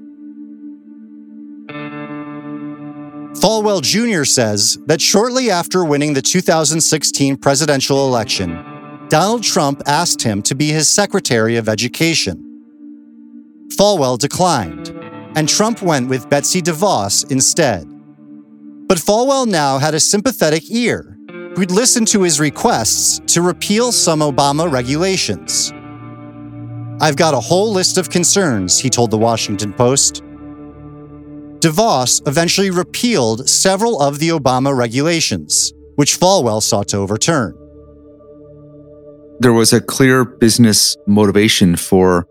[3.39, 4.23] Falwell Jr.
[4.23, 8.63] says that shortly after winning the 2016 presidential election,
[9.09, 12.44] Donald Trump asked him to be his Secretary of Education.
[13.69, 14.89] Falwell declined,
[15.35, 17.85] and Trump went with Betsy DeVos instead.
[18.87, 21.17] But Falwell now had a sympathetic ear
[21.55, 25.71] who'd listen to his requests to repeal some Obama regulations.
[27.01, 30.21] I've got a whole list of concerns, he told the Washington Post.
[31.59, 37.57] DeVos eventually repealed several of the Obama regulations, which Falwell sought to overturn.
[39.39, 42.27] There was a clear business motivation for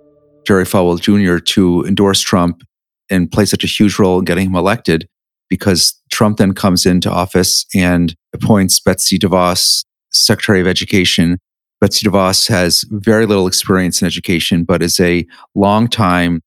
[0.46, 1.38] Jerry Falwell Jr.
[1.38, 2.62] to endorse Trump
[3.10, 5.08] and play such a huge role in getting him elected
[5.50, 11.38] because Trump then comes into office and appoints Betsy DeVos Secretary of Education.
[11.80, 16.40] Betsy DeVos has very little experience in education, but is a longtime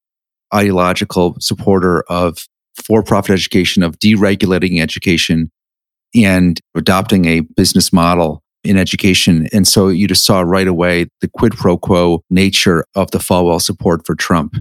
[0.54, 5.52] ideological supporter of for profit education, of deregulating education
[6.16, 9.48] and adopting a business model in education.
[9.54, 13.62] And so you just saw right away the quid pro quo nature of the Falwell
[13.62, 14.56] support for Trump.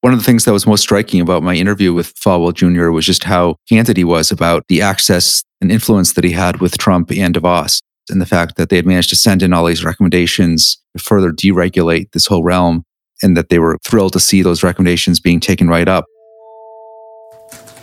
[0.00, 2.90] One of the things that was most striking about my interview with Falwell Jr.
[2.90, 6.78] was just how candid he was about the access and influence that he had with
[6.78, 9.84] Trump and DeVos, and the fact that they had managed to send in all these
[9.84, 12.82] recommendations to further deregulate this whole realm,
[13.22, 16.06] and that they were thrilled to see those recommendations being taken right up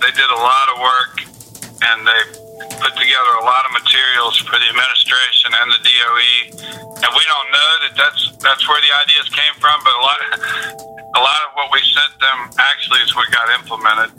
[0.01, 1.21] they did a lot of work
[1.83, 2.46] and they
[2.77, 6.33] put together a lot of materials for the administration and the DOE.
[7.01, 10.19] And we don't know that that's that's where the ideas came from, but a lot
[11.17, 14.11] a lot of what we sent them actually is what got implemented.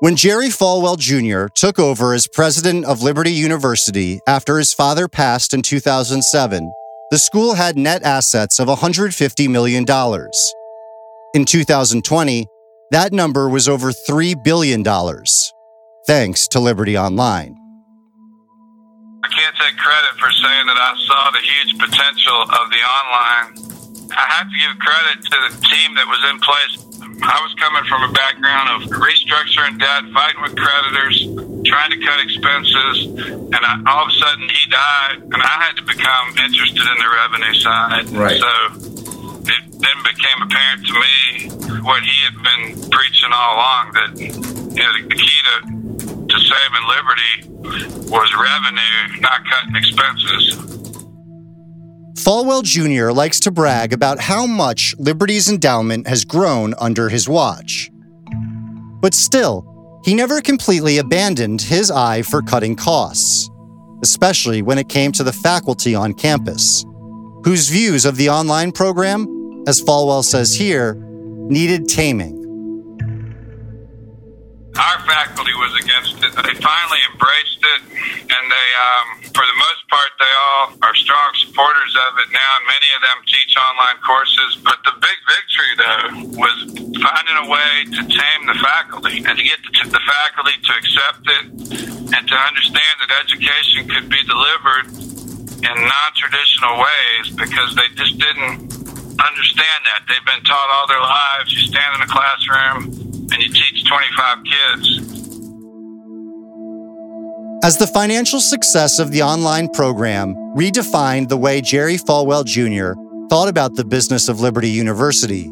[0.00, 1.48] When Jerry Falwell Jr.
[1.54, 6.72] took over as president of Liberty University after his father passed in 2007,
[7.10, 9.86] the school had net assets of $150 million.
[11.34, 12.46] In 2020,
[12.90, 14.82] that number was over $3 billion,
[16.06, 17.58] thanks to Liberty Online.
[19.24, 23.66] I can't take credit for saying that I saw the huge potential of the online.
[24.14, 26.86] I have to give credit to the team that was in place.
[27.26, 31.26] I was coming from a background of restructuring debt, fighting with creditors,
[31.66, 33.10] trying to cut expenses,
[33.50, 36.96] and I, all of a sudden he died, and I had to become interested in
[37.02, 38.04] the revenue side.
[38.14, 38.38] Right.
[38.38, 38.52] So
[39.42, 44.82] it then became apparent to me what he had been preaching all along that you
[44.82, 45.85] know, the, the key to, to
[46.46, 50.76] saving liberty was revenue, not cutting expenses.
[52.14, 53.12] Falwell Jr.
[53.12, 57.90] likes to brag about how much Liberty's endowment has grown under his watch.
[59.00, 63.50] But still, he never completely abandoned his eye for cutting costs,
[64.02, 66.84] especially when it came to the faculty on campus,
[67.44, 70.94] whose views of the online program, as Falwell says here,
[71.48, 72.45] needed taming.
[74.76, 76.36] Our faculty was against it.
[76.36, 77.80] They finally embraced it,
[78.28, 82.50] and they, um, for the most part, they all are strong supporters of it now,
[82.60, 84.60] and many of them teach online courses.
[84.60, 86.04] But the big victory, though,
[86.36, 86.56] was
[87.00, 91.24] finding a way to tame the faculty and to get the, the faculty to accept
[91.24, 91.44] it
[92.12, 98.76] and to understand that education could be delivered in non-traditional ways because they just didn't
[99.18, 100.04] understand that.
[100.08, 101.52] They've been taught all their lives.
[101.52, 102.84] You stand in a classroom
[103.32, 105.16] and you teach 25 kids.
[107.64, 112.92] As the financial success of the online program redefined the way Jerry Falwell Jr.
[113.28, 115.50] thought about the business of Liberty University,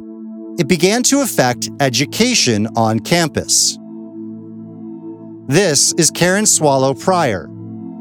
[0.59, 3.79] it began to affect education on campus.
[5.49, 7.47] This is Karen Swallow Prior,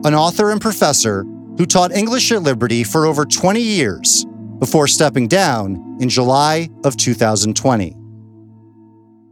[0.04, 1.24] an author and professor
[1.58, 4.26] who taught English at Liberty for over 20 years
[4.64, 7.90] before stepping down in July of 2020.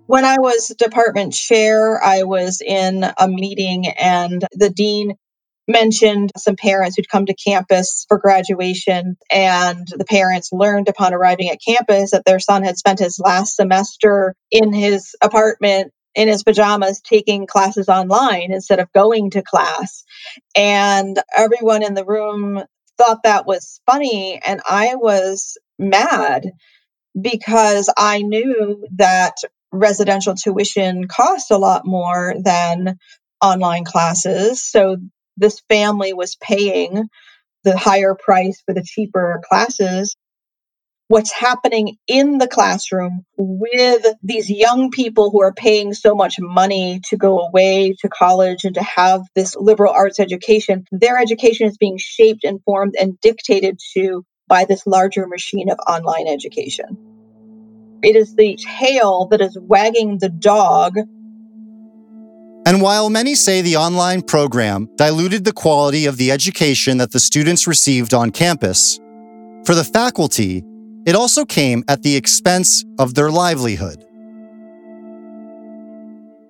[0.08, 5.14] When I was department chair, I was in a meeting and the dean
[5.70, 11.50] mentioned some parents who'd come to campus for graduation and the parents learned upon arriving
[11.50, 16.44] at campus that their son had spent his last semester in his apartment in his
[16.44, 20.04] pajamas taking classes online instead of going to class
[20.58, 22.62] and everyone in the room
[23.02, 26.52] thought that was funny and I was mad
[27.20, 29.36] because I knew that
[29.72, 32.98] residential tuition cost a lot more than
[33.42, 34.64] online classes.
[34.64, 34.98] So
[35.38, 37.10] this family was paying
[37.64, 40.16] the higher price for the cheaper classes.
[41.12, 47.02] What's happening in the classroom with these young people who are paying so much money
[47.10, 51.78] to go away to college and to have this liberal arts education, their education is
[51.78, 56.98] being shaped and formed and dictated to by this larger machine of online education.
[58.02, 60.96] It is the tail that is wagging the dog.
[62.66, 67.20] And while many say the online program diluted the quality of the education that the
[67.20, 68.98] students received on campus,
[69.66, 70.64] for the faculty,
[71.06, 74.06] it also came at the expense of their livelihood.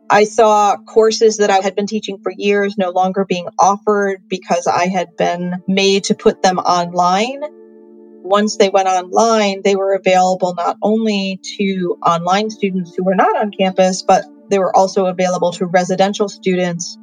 [0.10, 4.68] I saw courses that I had been teaching for years no longer being offered because
[4.68, 7.42] I had been made to put them online
[8.24, 13.36] once they went online, they were available not only to online students who were not
[13.36, 16.98] on campus, but they were also available to residential students.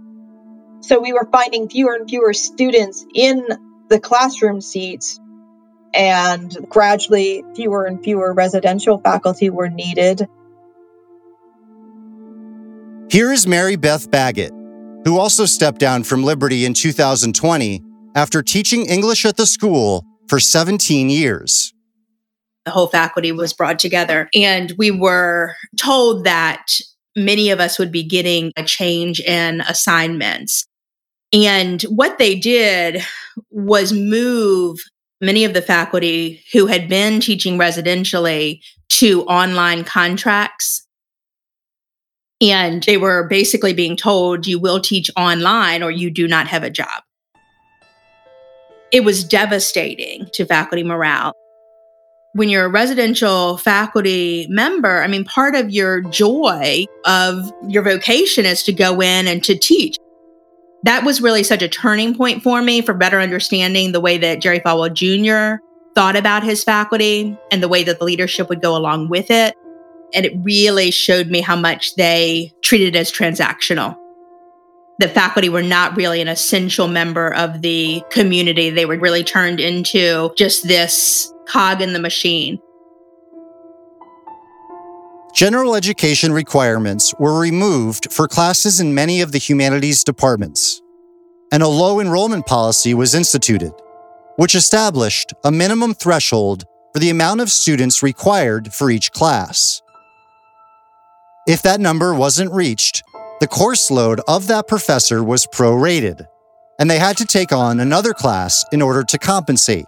[0.81, 3.47] So we were finding fewer and fewer students in
[3.89, 5.19] the classroom seats,
[5.99, 10.27] and gradually fewer and fewer residential faculty were needed.
[13.11, 14.53] Here is Mary Beth Baggett,
[15.05, 17.83] who also stepped down from Liberty in 2020
[18.15, 21.75] after teaching English at the school for 17 years.
[22.65, 26.67] The whole faculty was brought together, and we were told that
[27.17, 30.67] many of us would be getting a change in assignments.
[31.33, 33.03] And what they did
[33.51, 34.79] was move
[35.21, 40.87] many of the faculty who had been teaching residentially to online contracts.
[42.41, 46.63] And they were basically being told, you will teach online or you do not have
[46.63, 47.03] a job.
[48.93, 51.33] It was devastating to faculty morale.
[52.35, 58.47] When you're a residential faculty member, I mean, part of your joy of your vocation
[58.47, 59.97] is to go in and to teach.
[60.85, 64.41] That was really such a turning point for me for better understanding the way that
[64.41, 65.63] Jerry Falwell Jr.
[65.95, 69.55] thought about his faculty and the way that the leadership would go along with it.
[70.15, 73.99] And it really showed me how much they treated it as transactional
[74.99, 78.71] the faculty were not really an essential member of the community.
[78.71, 82.61] They were really turned into just this cog in the machine.
[85.35, 90.81] General education requirements were removed for classes in many of the humanities departments,
[91.53, 93.73] and a low enrollment policy was instituted,
[94.37, 99.83] which established a minimum threshold for the amount of students required for each class.
[101.47, 103.03] If that number wasn't reached,
[103.41, 106.27] the course load of that professor was prorated,
[106.81, 109.87] and they had to take on another class in order to compensate.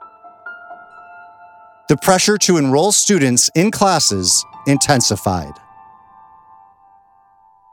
[1.88, 5.52] The pressure to enroll students in classes intensified.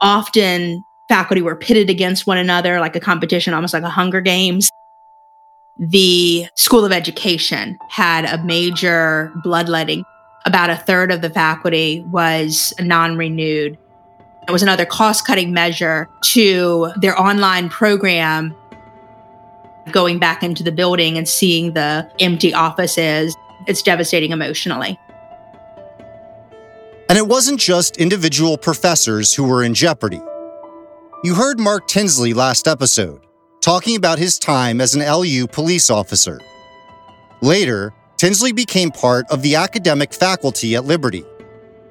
[0.00, 4.70] Often, faculty were pitted against one another like a competition, almost like a Hunger Games.
[5.78, 10.04] The School of Education had a major bloodletting.
[10.44, 13.78] About a third of the faculty was non renewed.
[14.46, 18.54] It was another cost cutting measure to their online program.
[19.90, 23.36] Going back into the building and seeing the empty offices,
[23.66, 24.98] it's devastating emotionally.
[27.08, 30.20] And it wasn't just individual professors who were in jeopardy.
[31.24, 33.22] You heard Mark Tinsley last episode
[33.62, 36.38] talking about his time as an LU police officer.
[37.40, 41.24] Later, Tinsley became part of the academic faculty at Liberty,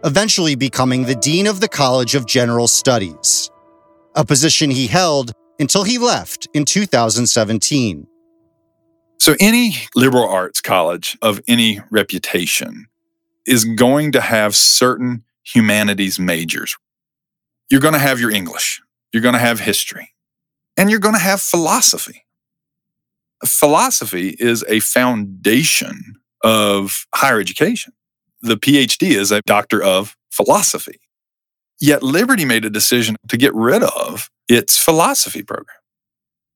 [0.04, 3.50] eventually becoming the Dean of the College of General Studies,
[4.16, 8.08] a position he held until he left in 2017.
[9.20, 12.88] So, any liberal arts college of any reputation
[13.48, 16.78] is going to have certain humanities majors.
[17.70, 18.82] You're going to have your English,
[19.12, 20.14] you're going to have history,
[20.76, 22.26] and you're going to have philosophy.
[23.46, 27.94] Philosophy is a foundation of higher education.
[28.42, 31.00] The PhD is a doctor of philosophy.
[31.80, 35.78] Yet Liberty made a decision to get rid of its philosophy program.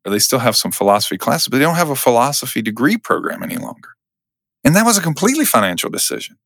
[0.03, 3.57] They still have some philosophy classes, but they don't have a philosophy degree program any
[3.57, 3.89] longer.
[4.63, 6.37] And that was a completely financial decision.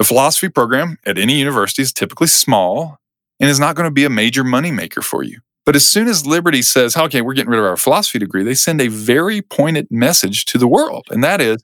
[0.00, 2.96] The philosophy program at any university is typically small
[3.38, 5.40] and is not going to be a major moneymaker for you.
[5.66, 8.54] But as soon as Liberty says, okay, we're getting rid of our philosophy degree, they
[8.54, 11.04] send a very pointed message to the world.
[11.10, 11.62] And that is,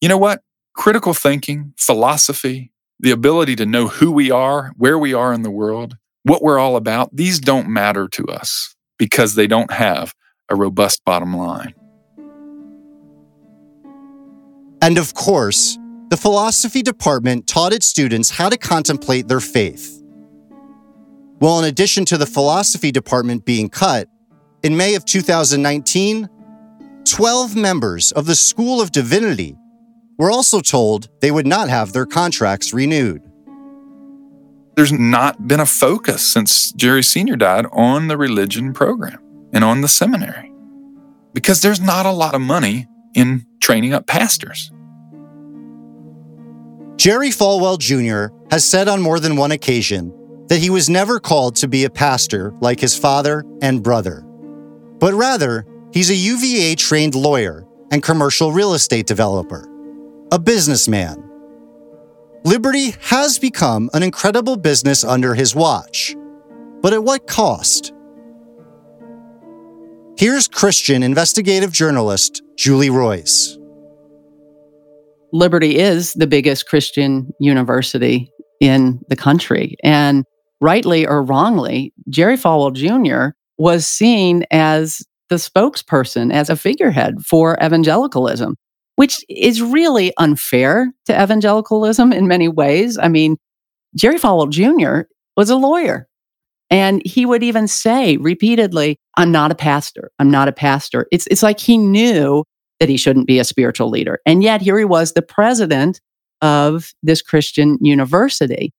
[0.00, 0.42] you know what?
[0.74, 5.50] Critical thinking, philosophy, the ability to know who we are, where we are in the
[5.50, 10.16] world, what we're all about, these don't matter to us because they don't have
[10.48, 11.74] a robust bottom line.
[14.82, 15.78] And of course,
[16.08, 20.02] the philosophy department taught its students how to contemplate their faith.
[21.40, 24.08] Well, in addition to the philosophy department being cut,
[24.62, 26.28] in May of 2019,
[27.04, 29.56] 12 members of the School of Divinity
[30.18, 33.22] were also told they would not have their contracts renewed.
[34.74, 37.36] There's not been a focus since Jerry Sr.
[37.36, 39.18] died on the religion program
[39.52, 40.52] and on the seminary
[41.34, 44.72] because there's not a lot of money in training up pastors.
[46.98, 48.34] Jerry Falwell Jr.
[48.50, 50.12] has said on more than one occasion
[50.48, 54.22] that he was never called to be a pastor like his father and brother,
[54.98, 59.68] but rather, he's a UVA trained lawyer and commercial real estate developer,
[60.32, 61.22] a businessman.
[62.44, 66.16] Liberty has become an incredible business under his watch,
[66.80, 67.92] but at what cost?
[70.16, 73.57] Here's Christian investigative journalist Julie Roys.
[75.32, 79.76] Liberty is the biggest Christian university in the country.
[79.82, 80.24] And
[80.60, 83.34] rightly or wrongly, Jerry Falwell Jr.
[83.58, 88.56] was seen as the spokesperson, as a figurehead for evangelicalism,
[88.96, 92.98] which is really unfair to evangelicalism in many ways.
[92.98, 93.36] I mean,
[93.94, 95.08] Jerry Falwell Jr.
[95.36, 96.08] was a lawyer.
[96.70, 100.10] And he would even say repeatedly, I'm not a pastor.
[100.18, 101.06] I'm not a pastor.
[101.10, 102.44] It's, it's like he knew
[102.80, 104.20] that he shouldn't be a spiritual leader.
[104.26, 106.00] And yet here he was, the president
[106.42, 108.72] of this Christian university.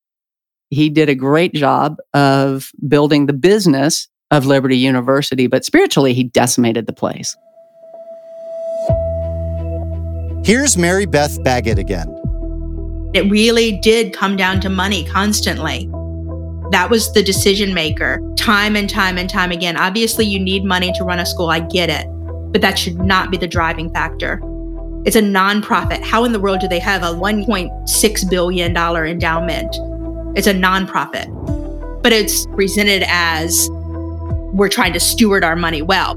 [0.70, 6.24] He did a great job of building the business of Liberty University, but spiritually, he
[6.24, 7.36] decimated the place.
[10.44, 12.08] Here's Mary Beth Baggett again.
[13.12, 15.90] It really did come down to money constantly.
[16.70, 19.76] That was the decision maker time and time and time again.
[19.76, 21.50] Obviously, you need money to run a school.
[21.50, 22.06] I get it
[22.52, 24.40] but that should not be the driving factor.
[25.06, 26.02] It's a nonprofit.
[26.02, 29.76] How in the world do they have a $1.6 billion endowment?
[30.36, 33.68] It's a nonprofit, but it's presented as
[34.52, 36.16] we're trying to steward our money well.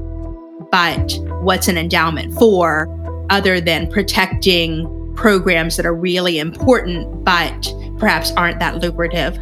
[0.70, 2.88] But what's an endowment for
[3.30, 9.36] other than protecting programs that are really important, but perhaps aren't that lucrative?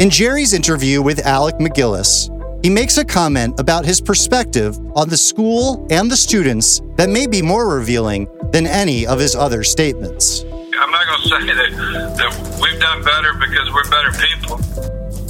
[0.00, 2.28] In Jerry's interview with Alec MacGillis,
[2.64, 7.26] he makes a comment about his perspective on the school and the students that may
[7.26, 10.44] be more revealing than any of his other statements.
[10.80, 14.56] I'm not going to say that, that we've done better because we're better people.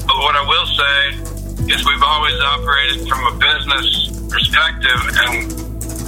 [0.07, 5.51] But what I will say is we've always operated from a business perspective and,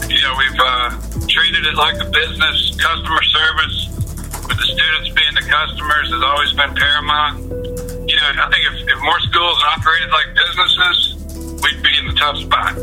[0.07, 0.95] you know, we've uh,
[1.27, 2.79] treated it like a business.
[2.79, 3.91] Customer service
[4.47, 7.76] with the students being the customers has always been paramount.
[8.17, 12.15] You know, I think if, if more schools operated like businesses, we'd be in the
[12.15, 12.75] tough spot.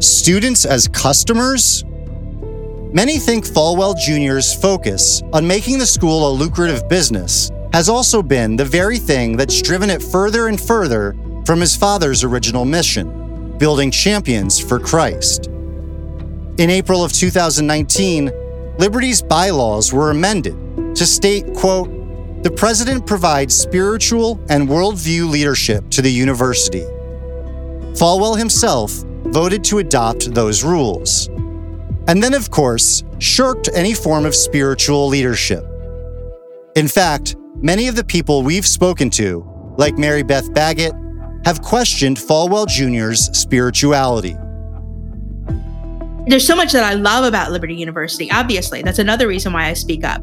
[0.00, 1.82] Students as customers?
[2.92, 8.54] Many think Falwell Jr.'s focus on making the school a lucrative business has also been
[8.54, 13.90] the very thing that's driven it further and further from his father's original mission, building
[13.90, 15.48] champions for Christ.
[16.58, 18.30] In April of 2019,
[18.78, 20.54] Liberty's bylaws were amended
[20.94, 21.97] to state, quote,
[22.42, 26.84] the president provides spiritual and worldview leadership to the university.
[27.98, 28.92] Falwell himself
[29.32, 31.26] voted to adopt those rules.
[32.06, 35.64] And then, of course, shirked any form of spiritual leadership.
[36.76, 39.44] In fact, many of the people we've spoken to,
[39.76, 40.92] like Mary Beth Baggett,
[41.44, 44.36] have questioned Falwell Jr.'s spirituality.
[46.28, 48.30] There's so much that I love about Liberty University.
[48.30, 50.22] Obviously, that's another reason why I speak up.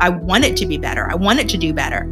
[0.00, 1.10] I want it to be better.
[1.10, 2.10] I want it to do better.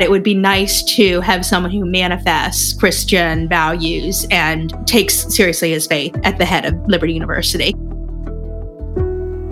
[0.00, 5.86] It would be nice to have someone who manifests Christian values and takes seriously his
[5.86, 7.74] faith at the head of Liberty University.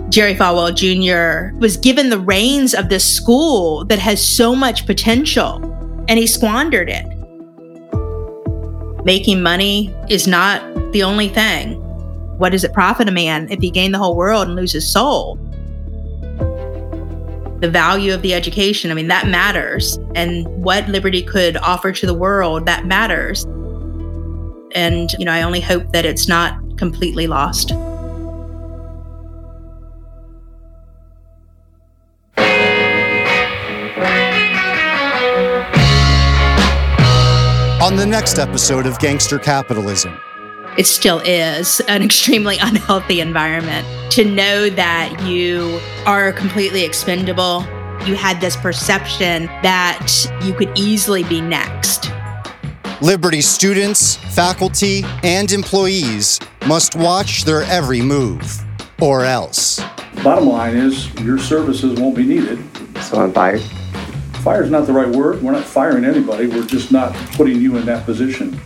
[0.09, 1.57] Jerry Falwell Jr.
[1.57, 5.55] was given the reins of this school that has so much potential,
[6.07, 7.05] and he squandered it.
[9.05, 10.61] Making money is not
[10.91, 11.79] the only thing.
[12.37, 14.87] What does it profit a man if he gain the whole world and lose his
[14.87, 15.39] soul?
[17.63, 19.97] The value of the education, I mean, that matters.
[20.15, 23.45] And what Liberty could offer to the world, that matters.
[24.75, 27.71] And, you know, I only hope that it's not completely lost.
[37.81, 40.19] On the next episode of Gangster Capitalism,
[40.77, 43.87] it still is an extremely unhealthy environment.
[44.13, 47.61] To know that you are completely expendable,
[48.05, 50.07] you had this perception that
[50.43, 52.11] you could easily be next.
[53.01, 58.61] Liberty students, faculty, and employees must watch their every move,
[59.01, 59.81] or else.
[60.23, 62.59] Bottom line is your services won't be needed.
[63.01, 63.61] So I'm fired.
[64.43, 65.41] Fire is not the right word.
[65.41, 66.47] We're not firing anybody.
[66.47, 68.59] We're just not putting you in that position.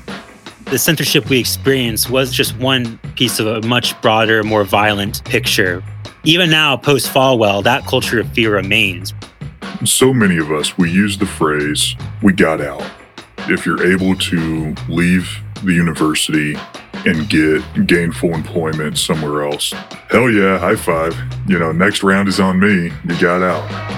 [0.70, 5.82] The censorship we experienced was just one piece of a much broader, more violent picture.
[6.26, 9.14] Even now, post Falwell, that culture of fear remains.
[9.86, 12.84] So many of us, we use the phrase, we got out.
[13.48, 15.30] If you're able to leave
[15.64, 16.58] the university
[17.06, 19.72] and get gainful employment somewhere else,
[20.10, 21.16] hell yeah, high five.
[21.48, 22.92] You know, next round is on me.
[23.08, 23.98] You got out.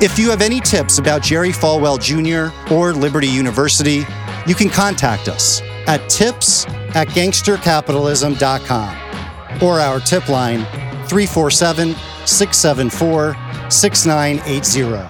[0.00, 2.52] If you have any tips about Jerry Falwell Jr.
[2.72, 4.04] or Liberty University,
[4.46, 10.64] you can contact us at tips at gangstercapitalism.com or our tip line
[11.06, 11.94] 347
[12.26, 13.36] 674
[13.70, 15.08] 6980.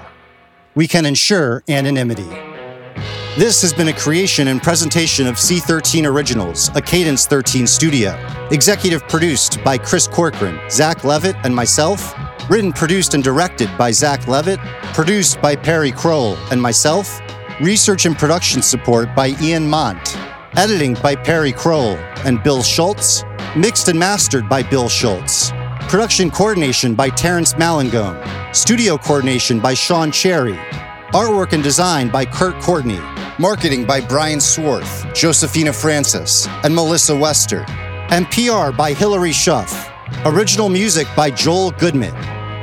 [0.74, 2.28] We can ensure anonymity.
[3.36, 8.14] This has been a creation and presentation of C13 Originals, a Cadence 13 studio.
[8.50, 12.14] Executive produced by Chris Corcoran, Zach Levitt, and myself.
[12.50, 14.60] Written, produced, and directed by Zach Levitt.
[14.92, 17.22] Produced by Perry Kroll and myself.
[17.62, 20.16] Research and production support by Ian Mont.
[20.56, 21.94] Editing by Perry Kroll
[22.26, 23.22] and Bill Schultz.
[23.56, 25.52] Mixed and mastered by Bill Schultz.
[25.82, 28.20] Production coordination by Terrence Malangone.
[28.52, 30.56] Studio coordination by Sean Cherry.
[31.14, 32.98] Artwork and design by Kurt Courtney.
[33.38, 37.64] Marketing by Brian Swarth, Josephina Francis, and Melissa Wester.
[38.10, 39.88] And PR by Hilary Schuff.
[40.26, 42.14] Original music by Joel Goodman.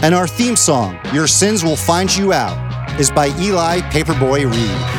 [0.04, 2.69] And our theme song, Your Sins Will Find You Out,
[3.00, 4.99] is by Eli Paperboy Reed.